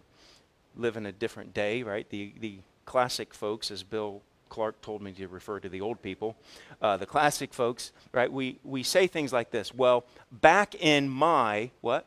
live 0.76 0.96
in 0.96 1.06
a 1.06 1.12
different 1.12 1.52
day, 1.52 1.82
right? 1.82 2.08
The, 2.08 2.32
the 2.40 2.58
classic 2.84 3.34
folks, 3.34 3.70
as 3.70 3.82
Bill 3.82 4.22
Clark 4.48 4.80
told 4.80 5.02
me 5.02 5.12
to 5.12 5.28
refer 5.28 5.60
to 5.60 5.68
the 5.68 5.80
old 5.80 6.00
people, 6.02 6.36
uh, 6.80 6.96
the 6.96 7.06
classic 7.06 7.52
folks, 7.52 7.92
right? 8.12 8.32
We, 8.32 8.58
we 8.64 8.82
say 8.82 9.06
things 9.06 9.32
like 9.32 9.50
this 9.50 9.74
Well, 9.74 10.04
back 10.30 10.74
in 10.74 11.08
my, 11.08 11.70
what? 11.80 12.06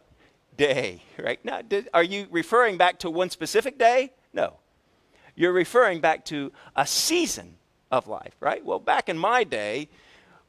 Day, 0.57 1.03
right? 1.19 1.43
Now, 1.43 1.61
did, 1.61 1.89
are 1.93 2.03
you 2.03 2.27
referring 2.31 2.77
back 2.77 2.99
to 2.99 3.09
one 3.09 3.29
specific 3.29 3.77
day? 3.77 4.11
No. 4.33 4.53
You're 5.35 5.53
referring 5.53 6.01
back 6.01 6.25
to 6.25 6.51
a 6.75 6.85
season 6.85 7.57
of 7.91 8.07
life, 8.07 8.35
right? 8.39 8.63
Well, 8.63 8.79
back 8.79 9.09
in 9.09 9.17
my 9.17 9.43
day, 9.43 9.89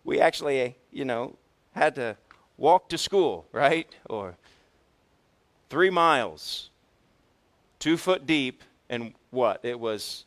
we 0.05 0.21
actually, 0.21 0.63
uh, 0.63 0.71
you 0.91 1.05
know, 1.05 1.37
had 1.75 1.95
to 1.97 2.17
walk 2.57 2.89
to 2.91 2.99
school, 2.99 3.47
right? 3.53 3.89
Or 4.09 4.37
three 5.71 5.91
miles, 5.91 6.71
two 7.79 7.97
foot 7.97 8.27
deep, 8.27 8.63
and 8.89 9.15
what? 9.31 9.61
It 9.63 9.79
was 9.79 10.25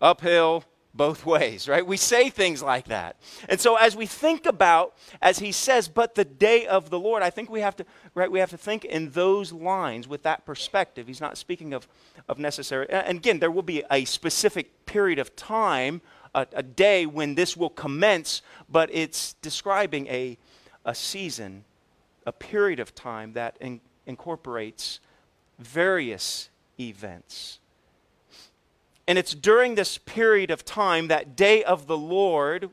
uphill 0.00 0.64
both 0.94 1.26
ways, 1.26 1.68
right? 1.68 1.84
We 1.84 1.96
say 1.96 2.30
things 2.30 2.62
like 2.62 2.86
that. 2.86 3.16
And 3.48 3.60
so 3.60 3.74
as 3.74 3.96
we 3.96 4.06
think 4.06 4.46
about, 4.46 4.94
as 5.20 5.40
he 5.40 5.50
says, 5.50 5.88
but 5.88 6.14
the 6.14 6.24
day 6.24 6.66
of 6.66 6.88
the 6.88 6.98
Lord, 6.98 7.22
I 7.22 7.30
think 7.30 7.50
we 7.50 7.60
have 7.60 7.74
to, 7.76 7.86
right, 8.14 8.30
we 8.30 8.38
have 8.38 8.50
to 8.50 8.56
think 8.56 8.84
in 8.84 9.10
those 9.10 9.52
lines 9.52 10.06
with 10.06 10.22
that 10.22 10.46
perspective. 10.46 11.08
He's 11.08 11.20
not 11.20 11.36
speaking 11.36 11.74
of, 11.74 11.88
of 12.28 12.38
necessary, 12.38 12.88
and 12.88 13.18
again, 13.18 13.40
there 13.40 13.50
will 13.50 13.62
be 13.62 13.82
a 13.90 14.04
specific 14.04 14.86
period 14.86 15.18
of 15.18 15.34
time, 15.34 16.00
a, 16.32 16.46
a 16.52 16.62
day 16.62 17.06
when 17.06 17.34
this 17.34 17.56
will 17.56 17.70
commence, 17.70 18.40
but 18.68 18.88
it's 18.92 19.32
describing 19.34 20.06
a, 20.06 20.38
a 20.84 20.94
season, 20.94 21.64
a 22.24 22.32
period 22.32 22.78
of 22.78 22.94
time 22.94 23.32
that 23.32 23.56
in, 23.60 23.80
incorporates 24.06 25.00
various 25.58 26.50
events. 26.78 27.58
And 29.06 29.18
it's 29.18 29.34
during 29.34 29.74
this 29.74 29.98
period 29.98 30.50
of 30.50 30.64
time, 30.64 31.08
that 31.08 31.36
day 31.36 31.62
of 31.62 31.86
the 31.86 31.96
Lord, 31.96 32.70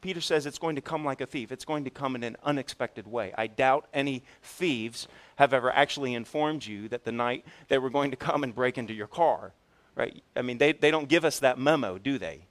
Peter 0.00 0.20
says 0.20 0.46
it's 0.46 0.58
going 0.58 0.76
to 0.76 0.82
come 0.82 1.04
like 1.04 1.20
a 1.20 1.26
thief. 1.26 1.52
It's 1.52 1.64
going 1.64 1.84
to 1.84 1.90
come 1.90 2.16
in 2.16 2.24
an 2.24 2.36
unexpected 2.44 3.06
way. 3.06 3.32
I 3.36 3.46
doubt 3.46 3.86
any 3.94 4.22
thieves 4.42 5.08
have 5.36 5.52
ever 5.52 5.70
actually 5.70 6.14
informed 6.14 6.66
you 6.66 6.88
that 6.88 7.04
the 7.04 7.12
night 7.12 7.44
they 7.68 7.78
were 7.78 7.90
going 7.90 8.10
to 8.10 8.16
come 8.16 8.42
and 8.42 8.54
break 8.54 8.78
into 8.78 8.94
your 8.94 9.06
car, 9.06 9.52
right? 9.94 10.22
I 10.34 10.42
mean, 10.42 10.58
they, 10.58 10.72
they 10.72 10.90
don't 10.90 11.08
give 11.08 11.24
us 11.24 11.38
that 11.40 11.58
memo, 11.58 11.98
do 11.98 12.18
they? 12.18 12.46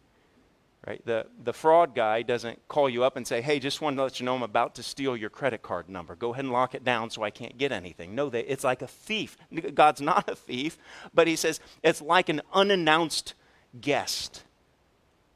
Right? 0.85 1.03
The, 1.03 1.25
the 1.43 1.53
fraud 1.53 1.95
guy 1.95 2.21
doesn't 2.21 2.67
call 2.67 2.87
you 2.87 3.03
up 3.03 3.17
and 3.17 3.25
say, 3.25 3.41
hey, 3.41 3.57
just 3.57 3.81
wanted 3.81 3.95
to 3.95 4.03
let 4.03 4.19
you 4.19 4.25
know 4.25 4.35
I'm 4.35 4.43
about 4.43 4.75
to 4.75 4.83
steal 4.83 5.17
your 5.17 5.31
credit 5.31 5.63
card 5.63 5.89
number. 5.89 6.15
Go 6.15 6.31
ahead 6.31 6.45
and 6.45 6.53
lock 6.53 6.75
it 6.75 6.83
down 6.83 7.09
so 7.09 7.23
I 7.23 7.31
can't 7.31 7.57
get 7.57 7.71
anything. 7.71 8.13
No, 8.13 8.29
they, 8.29 8.41
it's 8.41 8.63
like 8.63 8.83
a 8.83 8.87
thief. 8.87 9.35
God's 9.73 9.99
not 9.99 10.29
a 10.29 10.35
thief, 10.35 10.77
but 11.11 11.27
he 11.27 11.35
says 11.35 11.59
it's 11.81 12.03
like 12.03 12.29
an 12.29 12.41
unannounced 12.53 13.33
guest, 13.81 14.43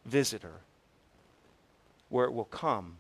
visitor, 0.05 0.62
where 2.09 2.25
it 2.25 2.33
will 2.33 2.45
come. 2.45 2.97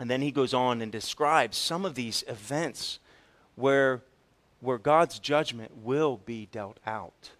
And 0.00 0.10
then 0.10 0.22
he 0.22 0.32
goes 0.32 0.52
on 0.52 0.82
and 0.82 0.90
describes 0.90 1.56
some 1.56 1.84
of 1.84 1.94
these 1.94 2.24
events 2.26 2.98
where, 3.54 4.02
where 4.60 4.78
God's 4.78 5.20
judgment 5.20 5.76
will 5.76 6.16
be 6.16 6.48
dealt 6.50 6.80
out 6.84 7.30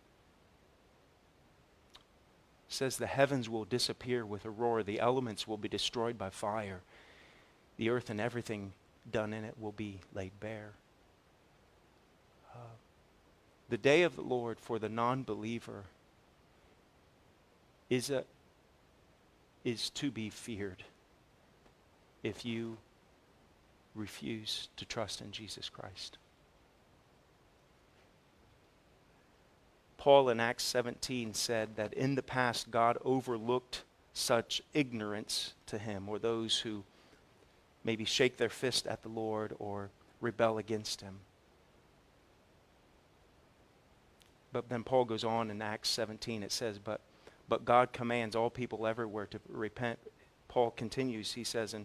says 2.69 2.97
the 2.97 3.07
heavens 3.07 3.49
will 3.49 3.65
disappear 3.65 4.25
with 4.25 4.45
a 4.45 4.51
roar, 4.51 4.83
the 4.83 5.01
elements 5.01 5.47
will 5.47 5.57
be 5.57 5.69
destroyed 5.69 6.19
by 6.19 6.31
fire, 6.31 6.81
the 7.77 7.91
earth 7.91 8.11
and 8.11 8.21
everything 8.21 8.73
done 9.11 9.33
in 9.33 9.45
it 9.45 9.55
will 9.59 9.73
be 9.73 10.01
laid 10.15 10.33
bare. 10.41 10.73
Uh, 12.55 12.59
the 13.69 13.79
day 13.79 14.03
of 14.03 14.17
the 14.17 14.23
Lord 14.23 14.59
for 14.59 14.79
the 14.79 14.89
non 14.89 15.23
believer 15.23 15.85
is, 17.89 18.11
a, 18.11 18.25
is 19.65 19.91
to 19.91 20.11
be 20.11 20.31
feared 20.31 20.83
if 22.23 22.45
you 22.45 22.79
refuse 23.95 24.69
to 24.77 24.85
trust 24.85 25.21
in 25.21 25.31
Jesus 25.31 25.69
Christ. 25.69 26.19
Paul 30.07 30.29
in 30.29 30.39
Acts 30.39 30.63
17 30.63 31.35
said 31.35 31.75
that 31.75 31.93
in 31.93 32.15
the 32.15 32.23
past 32.23 32.71
God 32.71 32.97
overlooked 33.05 33.83
such 34.13 34.63
ignorance 34.73 35.55
to 35.67 35.79
him, 35.79 36.09
or 36.09 36.21
those 36.21 36.61
who 36.61 36.85
maybe 37.83 38.05
shake 38.05 38.37
their 38.37 38.49
fist 38.49 38.87
at 38.87 39.03
the 39.03 39.09
Lord 39.09 39.57
or 39.59 39.91
rebel 40.21 40.59
against 40.59 41.01
him. 41.01 41.17
But 44.53 44.69
then 44.69 44.85
Paul 44.85 45.07
goes 45.07 45.25
on 45.25 45.51
in 45.51 45.61
Acts 45.61 45.89
17, 45.89 46.45
it 46.45 46.53
says, 46.53 46.79
But, 46.79 47.01
but 47.49 47.65
God 47.65 47.93
commands 47.93 48.37
all 48.37 48.49
people 48.49 48.87
everywhere 48.87 49.27
to 49.27 49.41
repent. 49.49 49.99
Paul 50.47 50.71
continues, 50.71 51.33
he 51.33 51.43
says 51.43 51.75
in, 51.75 51.85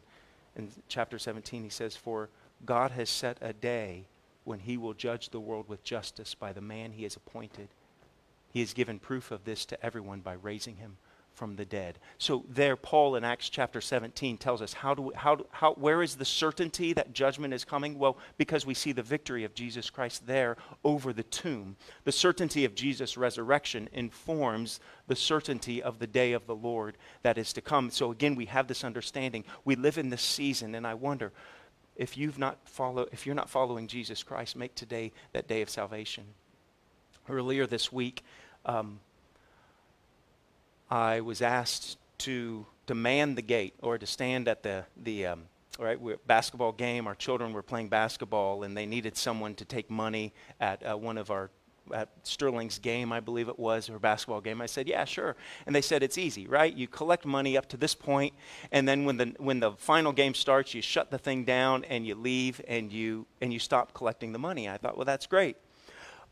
in 0.56 0.70
chapter 0.88 1.18
17, 1.18 1.64
he 1.64 1.70
says, 1.70 1.96
For 1.96 2.30
God 2.68 2.92
has 2.92 3.10
set 3.10 3.40
a 3.42 3.52
day 3.52 4.04
when 4.44 4.60
he 4.60 4.78
will 4.78 4.94
judge 4.94 5.30
the 5.30 5.40
world 5.40 5.68
with 5.68 5.84
justice 5.84 6.36
by 6.36 6.54
the 6.54 6.62
man 6.62 6.92
he 6.92 7.02
has 7.02 7.16
appointed. 7.16 7.70
He 8.52 8.60
has 8.60 8.74
given 8.74 9.00
proof 9.00 9.32
of 9.32 9.44
this 9.44 9.66
to 9.66 9.86
everyone 9.86 10.20
by 10.20 10.34
raising 10.34 10.78
him 10.78 10.98
from 11.34 11.56
the 11.56 11.66
dead. 11.66 11.98
So 12.18 12.46
there, 12.50 12.76
Paul 12.76 13.16
in 13.16 13.24
Acts 13.24 13.50
chapter 13.50 13.82
17 13.82 14.38
tells 14.38 14.62
us 14.62 14.74
how 14.74 14.94
do 14.94 15.02
we, 15.02 15.14
how, 15.16 15.38
how 15.52 15.74
where 15.74 16.04
is 16.04 16.16
the 16.16 16.26
certainty 16.26 16.94
that 16.94 17.14
judgment 17.14 17.54
is 17.54 17.64
coming? 17.64 17.98
Well, 17.98 18.18
because 18.38 18.66
we 18.66 18.74
see 18.74 18.92
the 18.92 19.02
victory 19.02 19.44
of 19.44 19.56
Jesus 19.56 19.90
Christ 19.90 20.28
there 20.28 20.58
over 20.84 21.14
the 21.14 21.24
tomb. 21.24 21.78
The 22.04 22.12
certainty 22.12 22.66
of 22.66 22.76
Jesus' 22.76 23.18
resurrection 23.18 23.90
informs 23.94 24.80
the 25.08 25.16
certainty 25.16 25.82
of 25.82 26.00
the 26.00 26.08
day 26.08 26.34
of 26.34 26.46
the 26.48 26.56
Lord 26.56 26.98
that 27.24 27.38
is 27.38 27.54
to 27.54 27.62
come. 27.62 27.90
So 27.90 28.12
again, 28.12 28.36
we 28.36 28.46
have 28.46 28.68
this 28.68 28.84
understanding. 28.84 29.46
We 29.64 29.76
live 29.76 29.98
in 29.98 30.10
this 30.10 30.22
season, 30.22 30.76
and 30.76 30.86
I 30.86 30.94
wonder 30.94 31.32
if 31.96 32.18
you've 32.18 32.40
not 32.40 32.58
follow, 32.66 33.08
if 33.12 33.26
you're 33.26 33.36
not 33.36 33.50
following 33.50 33.88
Jesus 33.88 34.22
Christ, 34.22 34.56
make 34.56 34.76
today 34.76 35.12
that 35.34 35.48
day 35.48 35.62
of 35.62 35.70
salvation. 35.70 36.26
Earlier 37.30 37.68
this 37.68 37.92
week, 37.92 38.24
um, 38.66 39.00
I 40.90 41.22
was 41.22 41.42
asked 41.42 41.98
to, 42.20 42.66
demand 42.92 43.38
the 43.38 43.42
gate 43.42 43.74
or 43.82 43.98
to 43.98 44.06
stand 44.06 44.50
at 44.50 44.64
the, 44.64 44.84
the 45.02 45.26
um, 45.26 45.44
right, 45.80 45.98
basketball 46.28 46.74
game. 46.74 47.08
Our 47.08 47.16
children 47.16 47.54
were 47.54 47.62
playing 47.62 47.88
basketball 47.88 48.64
and 48.64 48.76
they 48.76 48.86
needed 48.86 49.16
someone 49.16 49.56
to 49.56 49.66
take 49.66 49.90
money 49.90 50.34
at 50.60 50.86
uh, 50.86 50.98
one 50.98 51.18
of 51.18 51.32
our 51.32 51.50
at 51.94 52.10
Sterling's 52.24 52.80
game, 52.80 53.12
I 53.12 53.20
believe 53.20 53.50
it 53.50 53.58
was, 53.58 53.90
or 53.90 53.98
basketball 53.98 54.40
game. 54.40 54.62
I 54.62 54.66
said, 54.66 54.88
"Yeah, 54.88 55.04
sure." 55.04 55.36
And 55.66 55.76
they 55.76 55.82
said, 55.82 56.04
"It's 56.04 56.18
easy, 56.18 56.48
right? 56.48 56.74
You 56.74 56.88
collect 56.88 57.26
money 57.26 57.58
up 57.58 57.68
to 57.70 57.78
this 57.78 57.96
point, 57.96 58.34
and 58.72 58.88
then 58.88 59.04
when 59.04 59.18
the 59.18 59.34
when 59.40 59.60
the 59.60 59.72
final 59.72 60.12
game 60.14 60.34
starts, 60.34 60.74
you 60.74 60.82
shut 60.82 61.12
the 61.12 61.18
thing 61.18 61.44
down 61.44 61.84
and 61.86 62.06
you 62.06 62.16
leave 62.16 62.62
and 62.68 62.92
you 62.94 63.26
and 63.42 63.52
you 63.52 63.60
stop 63.60 63.94
collecting 63.94 64.32
the 64.32 64.40
money." 64.40 64.70
I 64.70 64.78
thought, 64.78 64.96
"Well, 64.96 65.06
that's 65.06 65.26
great." 65.26 65.58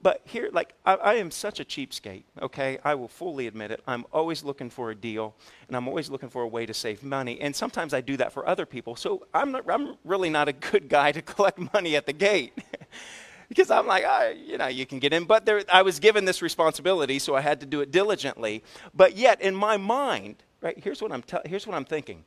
But 0.02 0.22
here, 0.24 0.50
like, 0.54 0.74
I, 0.86 0.96
I, 0.96 1.14
am 1.16 1.30
such 1.30 1.60
a 1.60 1.66
cheapskate, 1.66 2.24
okay? 2.42 2.80
I 2.86 2.96
will 2.96 3.10
fully 3.10 3.48
admit 3.48 3.72
it. 3.72 3.82
I'm 3.86 4.06
always 4.14 4.44
looking 4.44 4.70
for 4.70 4.92
a 4.92 4.96
deal, 4.96 5.36
and 5.68 5.76
I'm 5.76 5.90
always 5.90 6.10
looking 6.10 6.30
for 6.30 6.42
a 6.42 6.48
way 6.48 6.66
to 6.66 6.74
save 6.74 7.04
money. 7.04 7.40
And 7.42 7.54
sometimes 7.54 7.94
I 7.94 8.00
do 8.00 8.16
that 8.18 8.32
for 8.32 8.48
other 8.48 8.66
people. 8.66 8.96
So 8.96 9.28
I'm, 9.34 9.52
not, 9.52 9.70
I'm 9.70 9.98
really 10.06 10.30
not 10.30 10.48
a 10.48 10.54
good 10.54 10.88
guy 10.98 11.12
to 11.12 11.22
collect 11.22 11.60
money 11.74 11.98
at 11.98 12.06
the 12.06 12.14
gate. 12.14 12.54
because 13.50 13.70
I'm 13.70 13.88
like, 13.88 14.06
oh, 14.08 14.34
you 14.46 14.58
know, 14.58 14.68
you 14.68 14.86
can 14.86 15.00
get 15.00 15.12
in. 15.12 15.26
But 15.26 15.46
there, 15.46 15.64
I 15.72 15.82
was 15.82 16.00
given 16.00 16.24
this 16.24 16.42
responsibility, 16.42 17.20
so 17.20 17.36
I 17.36 17.42
had 17.42 17.60
to 17.60 17.66
do 17.66 17.82
it 17.82 17.92
diligently. 17.92 18.64
But 18.94 19.18
yet, 19.18 19.42
in 19.42 19.54
my 19.54 19.76
mind, 19.76 20.44
right, 20.62 20.80
here's 20.82 21.02
what 21.02 21.12
I'm, 21.12 21.24
here's 21.46 21.68
what 21.68 21.76
I'm 21.76 21.86
thinking. 21.86 22.24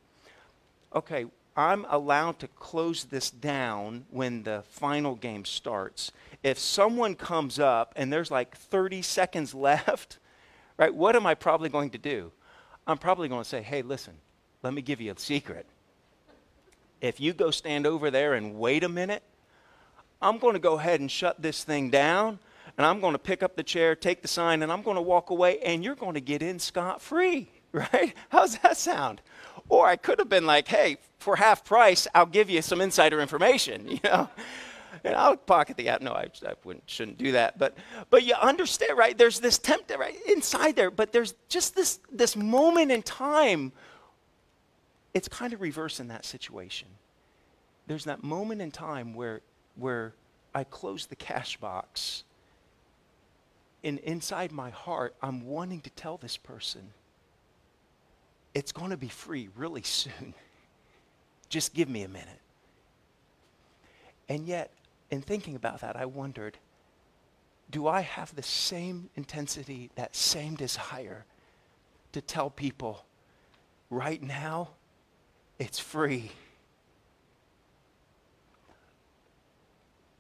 Okay, 0.95 1.25
I'm 1.57 1.87
allowed 1.89 2.39
to 2.41 2.49
close 2.49 3.05
this 3.05 3.31
down 3.31 4.07
when 4.11 4.43
the 4.45 4.65
final 4.71 5.15
game 5.15 5.45
starts 5.45 6.13
if 6.43 6.59
someone 6.59 7.15
comes 7.15 7.59
up 7.59 7.93
and 7.97 8.13
there's 8.13 8.31
like 8.31 8.57
30 8.57 9.03
seconds 9.03 9.55
left, 9.55 10.19
right, 10.77 10.95
what 10.95 11.17
am 11.17 11.27
I 11.27 11.35
probably 11.35 11.69
going 11.69 11.91
to 11.91 11.99
do? 11.99 12.33
I'm 12.87 12.99
probably 12.99 13.29
going 13.29 13.43
to 13.43 13.49
say, 13.49 13.63
hey, 13.63 13.83
listen, 13.83 14.15
let 14.63 14.75
me 14.75 14.83
give 14.83 15.01
you 15.01 15.13
a 15.13 15.19
secret. 15.19 15.67
If 17.01 17.21
you 17.21 17.33
go 17.33 17.51
stand 17.51 17.87
over 17.87 18.11
there 18.11 18.35
and 18.35 18.59
wait 18.59 18.85
a 18.85 18.89
minute, 18.89 19.23
I'm 20.21 20.39
going 20.39 20.55
to 20.55 20.61
go 20.61 20.79
ahead 20.79 21.01
and 21.01 21.11
shut 21.11 21.43
this 21.43 21.65
thing 21.65 21.91
down, 21.91 22.39
and 22.77 22.87
I'm 22.87 23.01
going 23.01 23.13
to 23.13 23.19
pick 23.19 23.43
up 23.43 23.57
the 23.57 23.65
chair, 23.65 23.97
take 23.97 24.23
the 24.23 24.29
sign, 24.29 24.63
and 24.63 24.71
I'm 24.71 24.83
going 24.83 24.95
to 24.97 25.03
walk 25.03 25.31
away, 25.31 25.59
and 25.61 25.83
you're 25.83 25.97
going 25.97 26.15
to 26.15 26.21
get 26.21 26.43
in 26.43 26.61
scot 26.61 27.03
free, 27.03 27.49
right? 27.73 28.15
How's 28.29 28.57
that 28.59 28.77
sound? 28.77 29.21
Or 29.69 29.87
I 29.87 29.97
could 29.97 30.19
have 30.21 30.29
been 30.29 30.47
like, 30.47 30.69
hey, 30.69 30.99
for 31.23 31.37
half 31.37 31.65
price, 31.65 32.07
I'll 32.15 32.27
give 32.27 32.51
you 32.51 32.61
some 32.61 32.81
insider 32.81 33.21
information, 33.21 33.89
you 33.89 34.01
know? 34.05 34.29
and 35.05 35.15
I'll 35.15 35.37
pocket 35.37 35.77
the 35.77 35.89
app. 35.89 36.03
No, 36.03 36.13
I, 36.13 36.29
I 36.47 36.55
shouldn't 36.87 37.19
do 37.19 37.33
that. 37.33 37.59
But, 37.59 37.77
but 38.11 38.25
you 38.25 38.35
understand, 38.35 38.97
right? 38.97 39.17
There's 39.17 39.41
this 39.41 39.59
tempt 39.59 39.93
right 39.97 40.17
inside 40.29 40.77
there, 40.77 40.91
but 40.91 41.13
there's 41.13 41.35
just 41.49 41.75
this, 41.75 42.01
this 42.11 42.37
moment 42.37 42.91
in 42.91 43.03
time. 43.03 43.73
It's 45.15 45.29
kind 45.29 45.53
of 45.53 45.61
reverse 45.61 46.01
in 46.01 46.09
that 46.09 46.25
situation. 46.25 46.89
There's 47.87 48.05
that 48.05 48.23
moment 48.23 48.61
in 48.61 48.71
time 48.71 49.15
where, 49.15 49.41
where 49.77 50.15
I 50.55 50.65
close 50.65 51.07
the 51.07 51.17
cash 51.17 51.57
box, 51.57 52.25
and 53.85 53.99
inside 54.01 54.53
my 54.53 54.71
heart, 54.71 55.15
I'm 55.23 55.47
wanting 55.47 55.81
to 55.81 55.91
tell 55.91 56.17
this 56.17 56.37
person, 56.37 56.91
it's 58.55 58.71
going 58.71 58.91
to 58.91 58.97
be 58.97 59.09
free 59.09 59.49
really 59.57 59.83
soon. 59.85 60.35
Just 61.53 61.75
give 61.75 61.91
me 61.91 62.03
a 62.03 62.09
minute. 62.09 62.41
And 64.27 64.47
yet, 64.47 64.71
in 65.11 65.21
thinking 65.21 65.55
about 65.55 65.83
that, 65.83 65.97
I 65.97 66.07
wondered 66.07 66.57
do 67.71 67.87
I 67.87 68.01
have 68.01 68.35
the 68.35 68.43
same 68.43 69.11
intensity, 69.17 69.91
that 69.95 70.17
same 70.17 70.55
desire 70.55 71.27
to 72.13 72.23
tell 72.23 72.49
people 72.49 73.05
right 73.91 74.23
now 74.23 74.71
it's 75.59 75.79
free? 75.79 76.31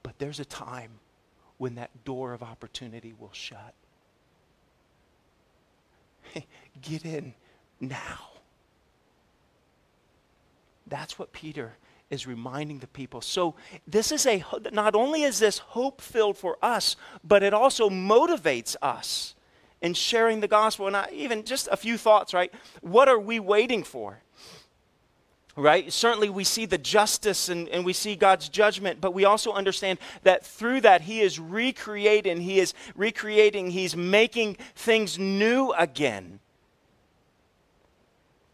But 0.03 0.18
there's 0.18 0.39
a 0.39 0.45
time 0.45 0.91
when 1.57 1.76
that 1.76 2.05
door 2.05 2.35
of 2.35 2.43
opportunity 2.43 3.14
will 3.18 3.33
shut. 3.33 3.72
Get 6.83 7.07
in 7.07 7.33
now. 7.80 8.32
That's 10.87 11.18
what 11.18 11.33
Peter 11.33 11.74
is 12.11 12.26
reminding 12.26 12.78
the 12.78 12.87
people. 12.87 13.22
So 13.22 13.55
this 13.87 14.12
is 14.12 14.26
a 14.26 14.45
not 14.70 14.95
only 14.95 15.22
is 15.22 15.39
this 15.39 15.59
hope 15.59 16.01
filled 16.01 16.37
for 16.37 16.59
us, 16.62 16.95
but 17.24 17.43
it 17.43 17.55
also 17.55 17.89
motivates 17.89 18.76
us 18.83 19.35
in 19.80 19.95
sharing 19.95 20.41
the 20.41 20.49
gospel. 20.49 20.87
And 20.87 20.97
I, 20.97 21.09
even 21.12 21.43
just 21.45 21.68
a 21.72 21.76
few 21.76 21.97
thoughts, 21.97 22.35
right? 22.35 22.53
What 22.83 23.09
are 23.09 23.18
we 23.18 23.41
waiting 23.41 23.83
for? 23.83 24.20
Right? 25.57 25.93
Certainly, 25.93 26.30
we 26.30 26.45
see 26.45 26.64
the 26.64 26.78
justice 26.78 27.51
and, 27.51 27.68
and 27.68 27.85
we 27.85 27.93
see 27.93 28.16
God's 28.16 28.49
judgment, 28.49 29.03
but 29.03 29.12
we 29.12 29.26
also 29.26 29.53
understand 29.53 29.99
that 30.22 30.47
through 30.47 30.80
that, 30.83 31.03
He 31.03 31.20
is 31.20 31.39
recreating, 31.39 32.41
He 32.41 32.59
is 32.59 32.72
recreating, 32.95 33.70
He's 33.70 33.95
making 33.95 34.57
things 34.74 35.18
new 35.18 35.72
again. 35.72 36.41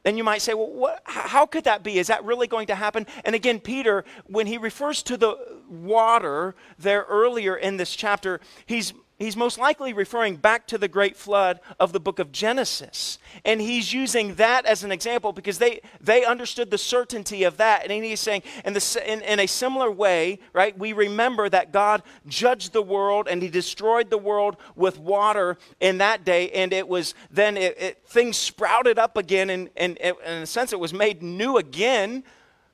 And 0.04 0.16
you 0.16 0.24
might 0.24 0.42
say, 0.42 0.54
well, 0.54 0.70
what, 0.70 1.02
how 1.04 1.44
could 1.44 1.64
that 1.64 1.82
be? 1.82 1.98
Is 1.98 2.06
that 2.06 2.24
really 2.24 2.46
going 2.46 2.68
to 2.68 2.74
happen? 2.74 3.06
And 3.24 3.34
again, 3.34 3.60
Peter, 3.60 4.04
when 4.26 4.46
he 4.46 4.56
refers 4.56 5.02
to 5.04 5.16
the 5.16 5.36
water 5.68 6.54
there 6.78 7.04
earlier 7.08 7.56
in 7.56 7.76
this 7.76 7.94
chapter, 7.94 8.40
he's 8.66 8.92
he's 9.18 9.36
most 9.36 9.58
likely 9.58 9.92
referring 9.92 10.36
back 10.36 10.66
to 10.68 10.78
the 10.78 10.88
great 10.88 11.16
flood 11.16 11.60
of 11.80 11.92
the 11.92 12.00
book 12.00 12.18
of 12.18 12.30
Genesis. 12.30 13.18
And 13.44 13.60
he's 13.60 13.92
using 13.92 14.34
that 14.36 14.64
as 14.64 14.84
an 14.84 14.92
example 14.92 15.32
because 15.32 15.58
they, 15.58 15.80
they 16.00 16.24
understood 16.24 16.70
the 16.70 16.78
certainty 16.78 17.42
of 17.42 17.56
that. 17.56 17.82
And 17.90 18.04
he's 18.04 18.20
saying, 18.20 18.42
in, 18.64 18.72
the, 18.74 19.02
in, 19.06 19.20
in 19.22 19.40
a 19.40 19.46
similar 19.46 19.90
way, 19.90 20.38
right, 20.52 20.76
we 20.78 20.92
remember 20.92 21.48
that 21.48 21.72
God 21.72 22.02
judged 22.26 22.72
the 22.72 22.82
world 22.82 23.26
and 23.28 23.42
he 23.42 23.48
destroyed 23.48 24.10
the 24.10 24.18
world 24.18 24.56
with 24.76 24.98
water 24.98 25.58
in 25.80 25.98
that 25.98 26.24
day. 26.24 26.50
And 26.50 26.72
it 26.72 26.86
was 26.86 27.14
then 27.30 27.56
it, 27.56 27.80
it, 27.80 28.02
things 28.06 28.36
sprouted 28.36 28.98
up 28.98 29.16
again. 29.16 29.50
And, 29.50 29.68
and, 29.76 29.98
and 30.00 30.16
in 30.26 30.42
a 30.42 30.46
sense, 30.46 30.72
it 30.72 30.80
was 30.80 30.94
made 30.94 31.22
new 31.22 31.56
again, 31.56 32.22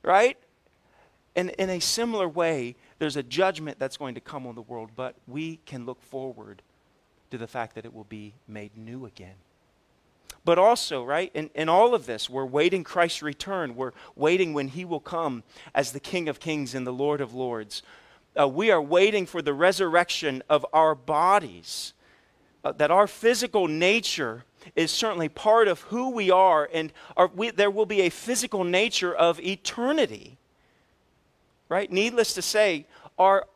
right? 0.02 0.36
And 1.36 1.50
in 1.50 1.70
a 1.70 1.80
similar 1.80 2.28
way, 2.28 2.76
there's 3.04 3.16
a 3.16 3.22
judgment 3.22 3.78
that's 3.78 3.98
going 3.98 4.14
to 4.14 4.20
come 4.22 4.46
on 4.46 4.54
the 4.54 4.62
world, 4.62 4.88
but 4.96 5.14
we 5.26 5.58
can 5.66 5.84
look 5.84 6.00
forward 6.00 6.62
to 7.30 7.36
the 7.36 7.46
fact 7.46 7.74
that 7.74 7.84
it 7.84 7.92
will 7.92 8.04
be 8.04 8.32
made 8.48 8.74
new 8.78 9.04
again. 9.04 9.34
But 10.42 10.58
also, 10.58 11.04
right, 11.04 11.30
in, 11.34 11.50
in 11.54 11.68
all 11.68 11.94
of 11.94 12.06
this, 12.06 12.30
we're 12.30 12.46
waiting 12.46 12.82
Christ's 12.82 13.22
return. 13.22 13.76
We're 13.76 13.92
waiting 14.16 14.54
when 14.54 14.68
he 14.68 14.86
will 14.86 15.00
come 15.00 15.42
as 15.74 15.92
the 15.92 16.00
King 16.00 16.30
of 16.30 16.40
Kings 16.40 16.74
and 16.74 16.86
the 16.86 16.94
Lord 16.94 17.20
of 17.20 17.34
Lords. 17.34 17.82
Uh, 18.40 18.48
we 18.48 18.70
are 18.70 18.80
waiting 18.80 19.26
for 19.26 19.42
the 19.42 19.52
resurrection 19.52 20.42
of 20.48 20.64
our 20.72 20.94
bodies, 20.94 21.92
uh, 22.64 22.72
that 22.72 22.90
our 22.90 23.06
physical 23.06 23.68
nature 23.68 24.44
is 24.76 24.90
certainly 24.90 25.28
part 25.28 25.68
of 25.68 25.82
who 25.82 26.08
we 26.08 26.30
are, 26.30 26.70
and 26.72 26.90
we, 27.34 27.50
there 27.50 27.70
will 27.70 27.84
be 27.84 28.00
a 28.00 28.08
physical 28.08 28.64
nature 28.64 29.14
of 29.14 29.38
eternity 29.40 30.38
right? 31.74 31.90
Needless 31.90 32.34
to 32.34 32.40
say, 32.40 32.86
our, 33.18 33.48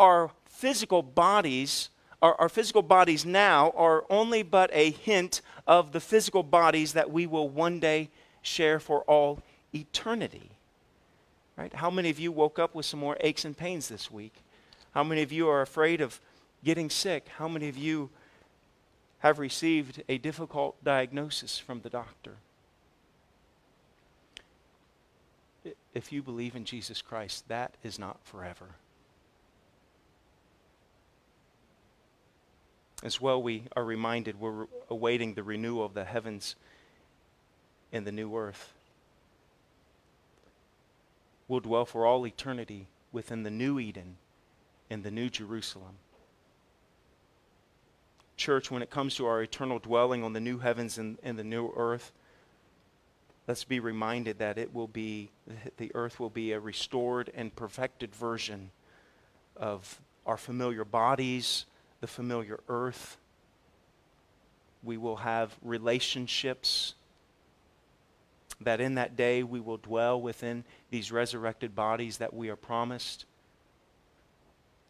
our 0.00 0.30
physical 0.46 1.02
bodies, 1.02 1.90
our, 2.22 2.34
our 2.40 2.48
physical 2.48 2.80
bodies 2.80 3.26
now 3.26 3.70
are 3.76 4.06
only 4.08 4.42
but 4.42 4.70
a 4.72 4.92
hint 4.92 5.42
of 5.66 5.92
the 5.92 6.00
physical 6.00 6.42
bodies 6.42 6.94
that 6.94 7.10
we 7.10 7.26
will 7.26 7.50
one 7.50 7.78
day 7.78 8.08
share 8.40 8.80
for 8.80 9.02
all 9.02 9.42
eternity. 9.74 10.52
Right? 11.58 11.74
How 11.74 11.90
many 11.90 12.08
of 12.08 12.18
you 12.18 12.32
woke 12.32 12.58
up 12.58 12.74
with 12.74 12.86
some 12.86 13.00
more 13.00 13.18
aches 13.20 13.44
and 13.44 13.54
pains 13.54 13.88
this 13.88 14.10
week? 14.10 14.32
How 14.94 15.04
many 15.04 15.20
of 15.20 15.30
you 15.30 15.46
are 15.50 15.60
afraid 15.60 16.00
of 16.00 16.18
getting 16.64 16.88
sick? 16.88 17.28
How 17.36 17.46
many 17.46 17.68
of 17.68 17.76
you 17.76 18.08
have 19.18 19.38
received 19.38 20.02
a 20.08 20.16
difficult 20.16 20.82
diagnosis 20.82 21.58
from 21.58 21.82
the 21.82 21.90
doctor? 21.90 22.36
If 25.96 26.12
you 26.12 26.22
believe 26.22 26.54
in 26.54 26.66
Jesus 26.66 27.00
Christ, 27.00 27.48
that 27.48 27.74
is 27.82 27.98
not 27.98 28.18
forever. 28.22 28.66
As 33.02 33.18
well, 33.18 33.42
we 33.42 33.62
are 33.74 33.84
reminded 33.84 34.38
we're 34.38 34.66
awaiting 34.90 35.32
the 35.32 35.42
renewal 35.42 35.86
of 35.86 35.94
the 35.94 36.04
heavens 36.04 36.54
and 37.92 38.06
the 38.06 38.12
new 38.12 38.36
earth. 38.36 38.74
We'll 41.48 41.60
dwell 41.60 41.86
for 41.86 42.04
all 42.04 42.26
eternity 42.26 42.88
within 43.10 43.42
the 43.42 43.50
new 43.50 43.80
Eden 43.80 44.16
and 44.90 45.02
the 45.02 45.10
new 45.10 45.30
Jerusalem. 45.30 45.94
Church, 48.36 48.70
when 48.70 48.82
it 48.82 48.90
comes 48.90 49.14
to 49.14 49.24
our 49.24 49.40
eternal 49.40 49.78
dwelling 49.78 50.22
on 50.22 50.34
the 50.34 50.40
new 50.40 50.58
heavens 50.58 50.98
and, 50.98 51.16
and 51.22 51.38
the 51.38 51.44
new 51.44 51.72
earth, 51.74 52.12
let's 53.46 53.64
be 53.64 53.80
reminded 53.80 54.38
that 54.38 54.58
it 54.58 54.74
will 54.74 54.88
be, 54.88 55.30
the 55.76 55.90
earth 55.94 56.18
will 56.18 56.30
be 56.30 56.52
a 56.52 56.60
restored 56.60 57.30
and 57.34 57.54
perfected 57.54 58.14
version 58.14 58.70
of 59.56 60.00
our 60.26 60.36
familiar 60.36 60.84
bodies, 60.84 61.66
the 62.00 62.06
familiar 62.06 62.60
earth. 62.68 63.16
We 64.82 64.96
will 64.96 65.16
have 65.16 65.56
relationships 65.62 66.94
that 68.60 68.80
in 68.80 68.94
that 68.94 69.16
day 69.16 69.42
we 69.42 69.60
will 69.60 69.76
dwell 69.76 70.20
within 70.20 70.64
these 70.90 71.12
resurrected 71.12 71.74
bodies 71.74 72.18
that 72.18 72.34
we 72.34 72.48
are 72.48 72.56
promised. 72.56 73.26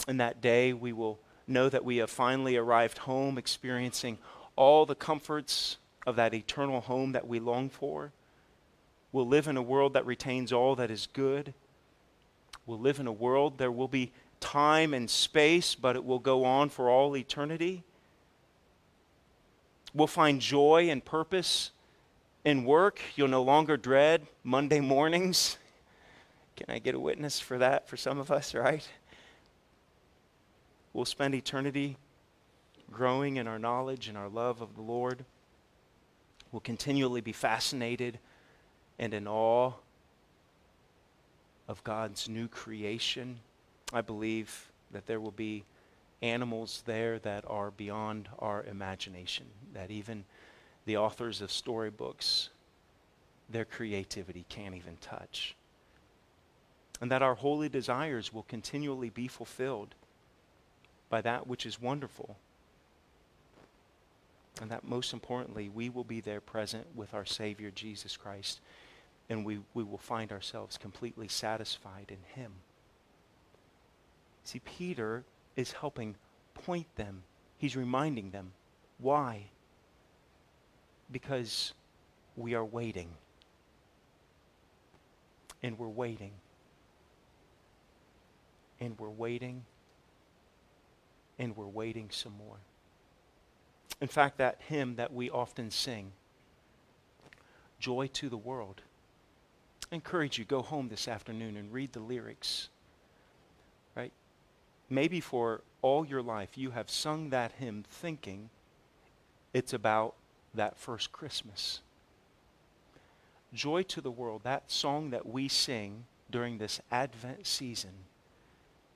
In 0.09 0.19
that 0.19 0.41
day 0.41 0.73
we 0.73 0.93
will 0.93 1.19
know 1.47 1.69
that 1.69 1.85
we 1.85 1.99
have 1.99 2.11
finally 2.11 2.57
arrived 2.57 2.99
home, 2.99 3.39
experiencing 3.39 4.19
all 4.55 4.87
the 4.87 4.95
comforts 4.95 5.77
of 6.07 6.17
that 6.17 6.33
eternal 6.33 6.81
home 6.81 7.13
that 7.13 7.27
we 7.27 7.41
long 7.41 7.69
for. 7.69 8.13
We'll 9.17 9.27
live 9.27 9.49
in 9.49 9.57
a 9.57 9.62
world 9.62 9.95
that 9.95 10.05
retains 10.05 10.53
all 10.53 10.77
that 10.77 10.91
is 10.91 11.09
good. 11.11 11.55
We'll 12.67 12.79
live 12.79 13.01
in 13.01 13.07
a 13.07 13.12
world, 13.12 13.57
there 13.57 13.73
will 13.73 13.89
be 13.89 14.12
time 14.41 14.93
and 14.93 15.09
space, 15.09 15.75
but 15.75 15.97
it 15.97 16.05
will 16.05 16.19
go 16.19 16.45
on 16.45 16.69
for 16.69 16.91
all 16.91 17.17
eternity. 17.17 17.83
We'll 19.95 20.07
find 20.07 20.39
joy 20.39 20.91
and 20.91 21.03
purpose 21.03 21.71
in 22.45 22.67
work. 22.67 23.01
You'll 23.14 23.29
no 23.29 23.43
longer 23.43 23.79
dread 23.79 24.27
Monday 24.45 24.81
mornings. 24.81 25.57
Can 26.55 26.67
I 26.69 26.79
get 26.79 26.95
a 26.95 27.01
witness 27.01 27.41
for 27.41 27.57
that 27.57 27.89
for 27.89 27.97
some 27.97 28.19
of 28.19 28.31
us, 28.31 28.55
right? 28.55 28.87
We'll 30.93 31.07
spend 31.07 31.35
eternity 31.35 31.97
growing 32.93 33.39
in 33.39 33.49
our 33.49 33.59
knowledge 33.59 34.09
and 34.09 34.19
our 34.19 34.29
love 34.29 34.61
of 34.61 34.75
the 34.75 34.83
Lord. 34.83 35.25
We'll 36.53 36.61
continually 36.61 37.23
be 37.23 37.33
fascinated 37.33 38.19
and 38.99 39.13
in 39.13 39.27
awe 39.29 39.73
of 41.69 41.83
God's 41.85 42.29
new 42.29 42.49
creation. 42.49 43.39
I 43.93 44.01
believe 44.01 44.71
that 44.93 45.07
there 45.07 45.21
will 45.21 45.33
be 45.33 45.65
animals 46.23 46.83
there 46.87 47.19
that 47.21 47.45
are 47.47 47.71
beyond 47.71 48.29
our 48.39 48.65
imagination, 48.65 49.47
that 49.75 49.91
even 49.91 50.25
the 50.87 50.97
authors 50.97 51.41
of 51.41 51.53
storybooks, 51.53 52.51
their 53.51 53.65
creativity 53.65 54.45
can't 54.49 54.75
even 54.75 54.97
touch. 55.01 55.55
And 57.01 57.11
that 57.11 57.23
our 57.23 57.35
holy 57.35 57.69
desires 57.69 58.33
will 58.33 58.45
continually 58.45 59.11
be 59.11 59.29
fulfilled 59.29 59.95
by 61.11 61.21
that 61.21 61.47
which 61.47 61.67
is 61.67 61.81
wonderful. 61.81 62.37
And 64.61 64.71
that 64.71 64.85
most 64.85 65.13
importantly, 65.13 65.69
we 65.69 65.91
will 65.91 66.05
be 66.05 66.21
there 66.21 66.41
present 66.41 66.87
with 66.95 67.13
our 67.13 67.27
Savior 67.27 67.71
Jesus 67.71 68.17
Christ 68.17 68.61
and 69.29 69.45
we, 69.45 69.61
we 69.74 69.83
will 69.83 69.99
find 69.99 70.33
ourselves 70.33 70.79
completely 70.79 71.29
satisfied 71.29 72.07
in 72.11 72.41
Him. 72.41 72.53
See, 74.45 74.61
Peter 74.61 75.24
is 75.57 75.72
helping 75.72 76.16
point 76.55 76.87
them, 76.97 77.22
he's 77.59 77.77
reminding 77.77 78.31
them. 78.31 78.53
Why? 78.99 79.51
Because 81.11 81.74
we 82.37 82.55
are 82.55 82.64
waiting. 82.64 83.11
And 85.62 85.79
we're 85.79 85.89
waiting. 85.89 86.33
And 88.81 88.99
we're 88.99 89.11
waiting 89.11 89.64
and 91.39 91.57
we're 91.57 91.66
waiting 91.66 92.09
some 92.11 92.33
more. 92.37 92.57
In 94.01 94.09
fact, 94.09 94.39
that 94.39 94.61
hymn 94.68 94.97
that 94.97 95.12
we 95.12 95.31
often 95.31 95.70
sing, 95.70 96.12
Joy 97.79 98.09
to 98.14 98.29
the 98.29 98.37
World, 98.37 98.83
I 99.91 99.95
encourage 99.95 100.39
you, 100.39 100.45
go 100.45 100.62
home 100.62 100.89
this 100.89 101.09
afternoon 101.09 101.57
and 101.57 101.72
read 101.72 101.93
the 101.93 102.01
lyrics. 102.01 102.68
Right? 103.95 104.12
Maybe 104.91 105.20
for 105.20 105.62
all 105.82 106.07
your 106.07 106.22
life 106.22 106.59
you 106.59 106.70
have 106.72 106.91
sung 106.91 107.30
that 107.30 107.53
hymn 107.53 107.84
thinking 107.89 108.51
it's 109.55 109.72
about 109.72 110.14
that 110.55 110.76
first 110.76 111.12
Christmas. 111.12 111.80
Joy 113.55 113.84
to 113.84 114.01
the 114.01 114.11
World, 114.11 114.43
that 114.45 114.70
song 114.70 115.11
that 115.11 115.26
we 115.26 115.49
sing 115.49 116.05
during 116.30 116.59
this 116.59 116.80
Advent 116.91 117.47
season, 117.47 117.93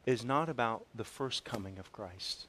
is 0.05 0.25
not 0.25 0.49
about 0.49 0.85
the 0.95 1.05
first 1.05 1.45
coming 1.45 1.79
of 1.79 1.93
Christ. 1.93 2.47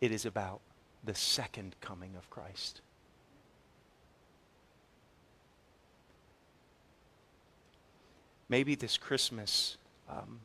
It 0.00 0.10
is 0.10 0.26
about 0.26 0.60
the 1.04 1.14
second 1.14 1.76
coming 1.80 2.16
of 2.16 2.28
Christ. 2.28 2.80
Maybe 8.52 8.74
this 8.74 8.98
Christmas, 8.98 9.78
um, 10.10 10.40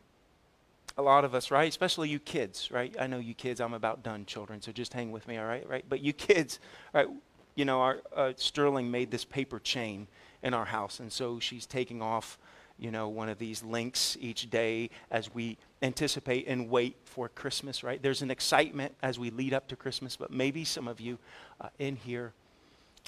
a 0.98 1.02
lot 1.02 1.26
of 1.26 1.36
us, 1.36 1.52
right? 1.52 1.68
Especially 1.68 2.08
you 2.08 2.20
kids, 2.20 2.72
right? 2.72 2.96
I 2.98 3.06
know 3.06 3.20
you 3.20 3.34
kids, 3.34 3.60
I'm 3.60 3.74
about 3.74 4.02
done, 4.02 4.26
children, 4.26 4.62
so 4.62 4.72
just 4.72 4.94
hang 4.94 5.12
with 5.12 5.28
me, 5.28 5.38
all 5.38 5.46
right? 5.46 5.68
Right? 5.68 5.84
But 5.90 6.00
you 6.00 6.14
kids, 6.14 6.62
right? 6.94 7.10
You 7.56 7.66
know, 7.66 7.82
our 7.82 7.98
uh, 8.16 8.32
Sterling 8.38 8.90
made 8.90 9.12
this 9.12 9.26
paper 9.26 9.60
chain 9.60 10.08
in 10.42 10.54
our 10.54 10.64
house, 10.64 11.02
and 11.02 11.12
so 11.12 11.42
she's 11.42 11.66
taking 11.66 12.02
off 12.02 12.40
you 12.80 12.92
know, 12.92 13.10
one 13.10 13.28
of 13.28 13.40
these 13.40 13.62
links 13.62 14.16
each 14.22 14.50
day 14.50 14.90
as 15.12 15.34
we 15.34 15.58
anticipate 15.82 16.48
and 16.48 16.70
wait 16.70 16.96
for 17.04 17.28
Christmas, 17.28 17.84
right? 17.84 18.02
There's 18.02 18.22
an 18.22 18.32
excitement 18.32 18.96
as 19.04 19.20
we 19.20 19.32
lead 19.32 19.54
up 19.54 19.68
to 19.68 19.76
Christmas, 19.76 20.16
but 20.16 20.32
maybe 20.32 20.64
some 20.64 20.88
of 20.88 21.02
you 21.02 21.18
uh, 21.60 21.68
in 21.78 21.98
here 21.98 22.32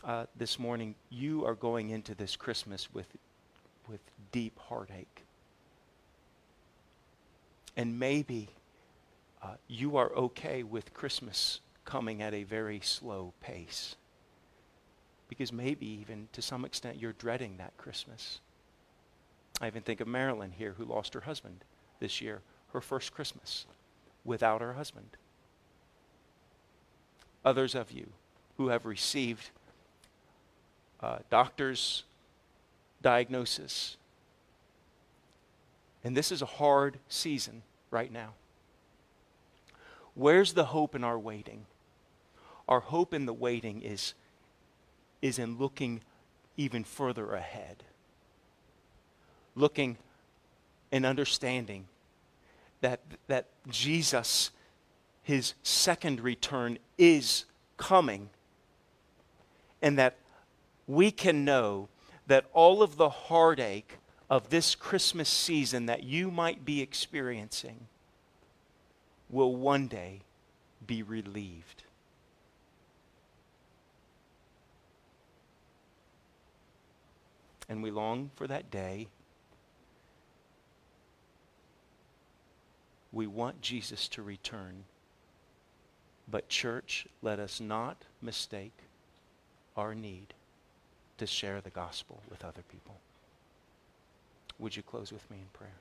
uh, 0.04 0.26
this 0.36 0.60
morning, 0.60 0.96
you 1.10 1.46
are 1.46 1.56
going 1.56 1.90
into 1.90 2.16
this 2.16 2.36
Christmas 2.36 2.94
with, 2.94 3.08
with 3.90 4.00
deep 4.32 4.58
heartache. 4.60 5.24
And 7.76 8.00
maybe 8.00 8.50
uh, 9.42 9.56
you 9.68 9.98
are 9.98 10.12
okay 10.14 10.64
with 10.64 10.94
Christmas 10.94 11.62
coming 11.86 12.22
at 12.22 12.34
a 12.34 12.44
very 12.44 12.80
slow 12.84 13.34
pace. 13.42 13.96
Because 15.28 15.52
maybe 15.52 15.88
even 15.88 16.28
to 16.34 16.42
some 16.42 16.66
extent 16.66 16.98
you're 17.00 17.14
dreading 17.14 17.58
that 17.58 17.76
Christmas. 17.78 18.40
I 19.62 19.68
even 19.68 19.82
think 19.82 20.02
of 20.02 20.08
Marilyn 20.08 20.52
here 20.52 20.76
who 20.78 20.86
lost 20.86 21.14
her 21.14 21.22
husband 21.22 21.64
this 22.00 22.22
year, 22.22 22.42
her 22.74 22.82
first 22.82 23.14
Christmas 23.14 23.66
without 24.24 24.62
her 24.62 24.74
husband. 24.74 25.10
Others 27.46 27.76
of 27.76 27.92
you 27.92 28.08
who 28.58 28.68
have 28.68 28.86
received 28.86 29.50
uh, 31.02 31.20
doctor's 31.30 32.04
diagnosis. 33.02 33.98
And 36.04 36.16
this 36.16 36.32
is 36.32 36.42
a 36.42 36.48
hard 36.48 37.00
season 37.08 37.64
right 37.92 38.12
now. 38.12 38.34
Where's 40.16 40.54
the 40.54 40.66
hope 40.66 40.96
in 40.96 41.04
our 41.04 41.20
waiting? 41.20 41.66
Our 42.68 42.80
hope 42.80 43.14
in 43.14 43.26
the 43.26 43.34
waiting 43.34 43.82
is, 43.82 44.14
is 45.22 45.40
in 45.40 45.58
looking 45.58 46.02
even 46.58 46.84
further 46.84 47.34
ahead 47.34 47.84
looking 49.60 49.98
and 50.92 51.06
understanding 51.06 51.86
that, 52.82 53.02
that 53.28 53.48
Jesus, 53.68 54.52
his 55.22 55.54
second 55.62 56.22
return, 56.22 56.80
is 56.98 57.46
coming. 57.78 58.30
And 59.82 59.98
that 59.98 60.18
we 60.88 61.12
can 61.12 61.46
know 61.46 61.90
that 62.30 62.46
all 62.54 62.82
of 62.82 62.96
the 62.96 63.10
heartache 63.10 63.98
of 64.30 64.50
this 64.50 64.76
Christmas 64.76 65.28
season 65.28 65.88
that 65.88 66.04
you 66.04 66.32
might 66.32 66.64
be 66.64 66.82
experiencing 66.82 67.88
will 69.30 69.56
one 69.56 69.88
day 69.88 70.22
be 70.86 71.04
relieved. 71.04 71.84
And 77.68 77.84
we 77.84 77.92
long 77.92 78.32
for 78.36 78.48
that 78.48 78.72
day 78.72 79.08
We 83.12 83.28
want 83.28 83.62
Jesus 83.62 84.08
to 84.10 84.22
return. 84.22 84.84
But, 86.30 86.48
church, 86.48 87.08
let 87.22 87.40
us 87.40 87.60
not 87.60 88.04
mistake 88.22 88.78
our 89.76 89.96
need 89.96 90.34
to 91.20 91.28
share 91.28 91.62
the 91.62 91.70
gospel 91.70 92.22
with 92.30 92.44
other 92.44 92.64
people. 92.70 92.96
Would 94.58 94.76
you 94.76 94.84
close 94.84 95.14
with 95.14 95.30
me 95.30 95.38
in 95.38 95.48
prayer? 95.54 95.76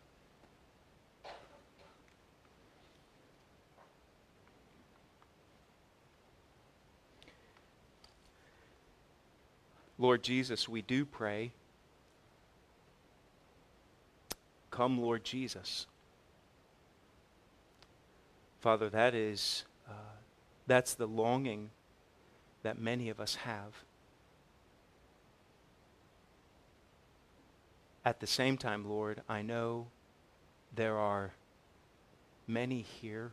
Lord 9.99 10.23
Jesus, 10.23 10.69
we 10.69 10.81
do 10.81 11.05
pray. 11.05 11.51
Come, 14.71 15.01
Lord 15.01 15.25
Jesus. 15.25 15.87
Father, 18.61 18.89
that 18.91 19.15
is, 19.15 19.65
uh, 19.89 19.93
that's 20.69 20.95
the 20.95 21.07
longing 21.07 21.71
that 22.63 22.79
many 22.79 23.09
of 23.09 23.19
us 23.19 23.37
have. 23.37 23.73
At 28.09 28.21
the 28.21 28.27
same 28.27 28.57
time, 28.57 28.89
Lord, 28.89 29.21
I 29.29 29.43
know 29.43 29.89
there 30.75 30.97
are 30.97 31.35
many 32.47 32.81
here 32.81 33.33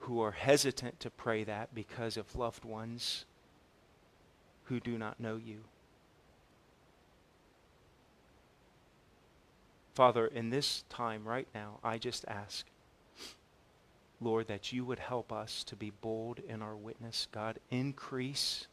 who 0.00 0.20
are 0.20 0.32
hesitant 0.32 1.00
to 1.00 1.08
pray 1.08 1.44
that 1.44 1.74
because 1.74 2.18
of 2.18 2.36
loved 2.36 2.66
ones 2.66 3.24
who 4.64 4.80
do 4.80 4.98
not 4.98 5.18
know 5.18 5.36
you. 5.36 5.60
Father, 9.94 10.26
in 10.26 10.50
this 10.50 10.84
time 10.90 11.26
right 11.26 11.48
now, 11.54 11.78
I 11.82 11.96
just 11.96 12.26
ask, 12.28 12.66
Lord, 14.20 14.46
that 14.48 14.74
you 14.74 14.84
would 14.84 14.98
help 14.98 15.32
us 15.32 15.64
to 15.64 15.74
be 15.74 15.90
bold 16.02 16.38
in 16.46 16.60
our 16.60 16.76
witness. 16.76 17.28
God, 17.32 17.60
increase 17.70 18.66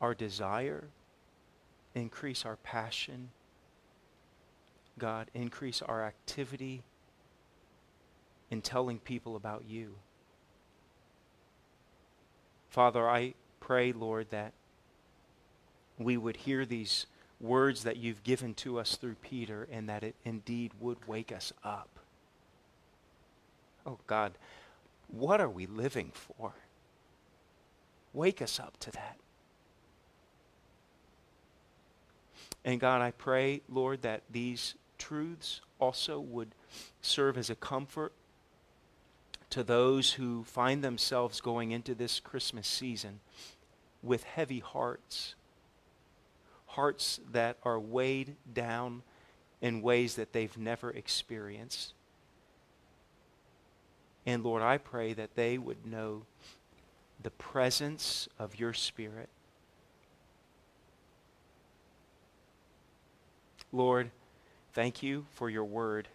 our 0.00 0.14
desire, 0.14 0.84
increase 1.94 2.44
our 2.44 2.56
passion. 2.56 3.30
God, 4.98 5.30
increase 5.34 5.82
our 5.82 6.04
activity 6.04 6.82
in 8.50 8.60
telling 8.60 8.98
people 8.98 9.36
about 9.36 9.64
you. 9.68 9.94
Father, 12.68 13.08
I 13.08 13.34
pray, 13.60 13.92
Lord, 13.92 14.30
that 14.30 14.52
we 15.98 16.16
would 16.16 16.36
hear 16.36 16.64
these 16.64 17.06
words 17.40 17.84
that 17.84 17.96
you've 17.96 18.22
given 18.22 18.54
to 18.54 18.78
us 18.78 18.96
through 18.96 19.16
Peter 19.22 19.66
and 19.70 19.88
that 19.88 20.02
it 20.02 20.14
indeed 20.24 20.72
would 20.80 20.98
wake 21.06 21.32
us 21.32 21.52
up. 21.64 21.88
Oh 23.86 23.98
God, 24.06 24.32
what 25.08 25.40
are 25.40 25.48
we 25.48 25.66
living 25.66 26.12
for? 26.14 26.52
Wake 28.12 28.42
us 28.42 28.60
up 28.60 28.78
to 28.80 28.90
that. 28.92 29.16
And 32.64 32.80
God, 32.80 33.00
I 33.00 33.10
pray, 33.10 33.62
Lord, 33.68 34.02
that 34.02 34.22
these 34.30 34.74
truths 34.98 35.60
also 35.78 36.20
would 36.20 36.54
serve 37.00 37.38
as 37.38 37.50
a 37.50 37.54
comfort 37.54 38.12
to 39.48 39.64
those 39.64 40.12
who 40.12 40.44
find 40.44 40.84
themselves 40.84 41.40
going 41.40 41.72
into 41.72 41.94
this 41.94 42.20
Christmas 42.20 42.68
season 42.68 43.20
with 44.02 44.24
heavy 44.24 44.60
hearts 44.60 45.34
hearts 46.70 47.18
that 47.32 47.56
are 47.64 47.80
weighed 47.80 48.36
down 48.54 49.02
in 49.60 49.82
ways 49.82 50.14
that 50.14 50.32
they've 50.32 50.56
never 50.56 50.90
experienced. 50.90 51.94
And 54.24 54.44
Lord, 54.44 54.62
I 54.62 54.78
pray 54.78 55.12
that 55.14 55.34
they 55.34 55.58
would 55.58 55.84
know 55.84 56.22
the 57.22 57.30
presence 57.30 58.28
of 58.38 58.58
your 58.58 58.72
Spirit. 58.72 59.28
Lord, 63.72 64.10
thank 64.72 65.02
you 65.02 65.26
for 65.32 65.48
your 65.48 65.64
word. 65.64 66.08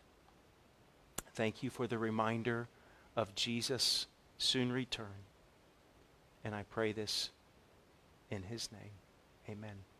Thank 1.34 1.64
you 1.64 1.70
for 1.70 1.88
the 1.88 1.98
reminder 1.98 2.68
of 3.16 3.36
Jesus' 3.36 4.08
soon 4.38 4.72
return. 4.72 5.24
And 6.44 6.54
I 6.54 6.64
pray 6.64 6.92
this 6.92 7.30
in 8.30 8.44
his 8.44 8.72
name. 8.72 8.92
Amen. 9.50 9.95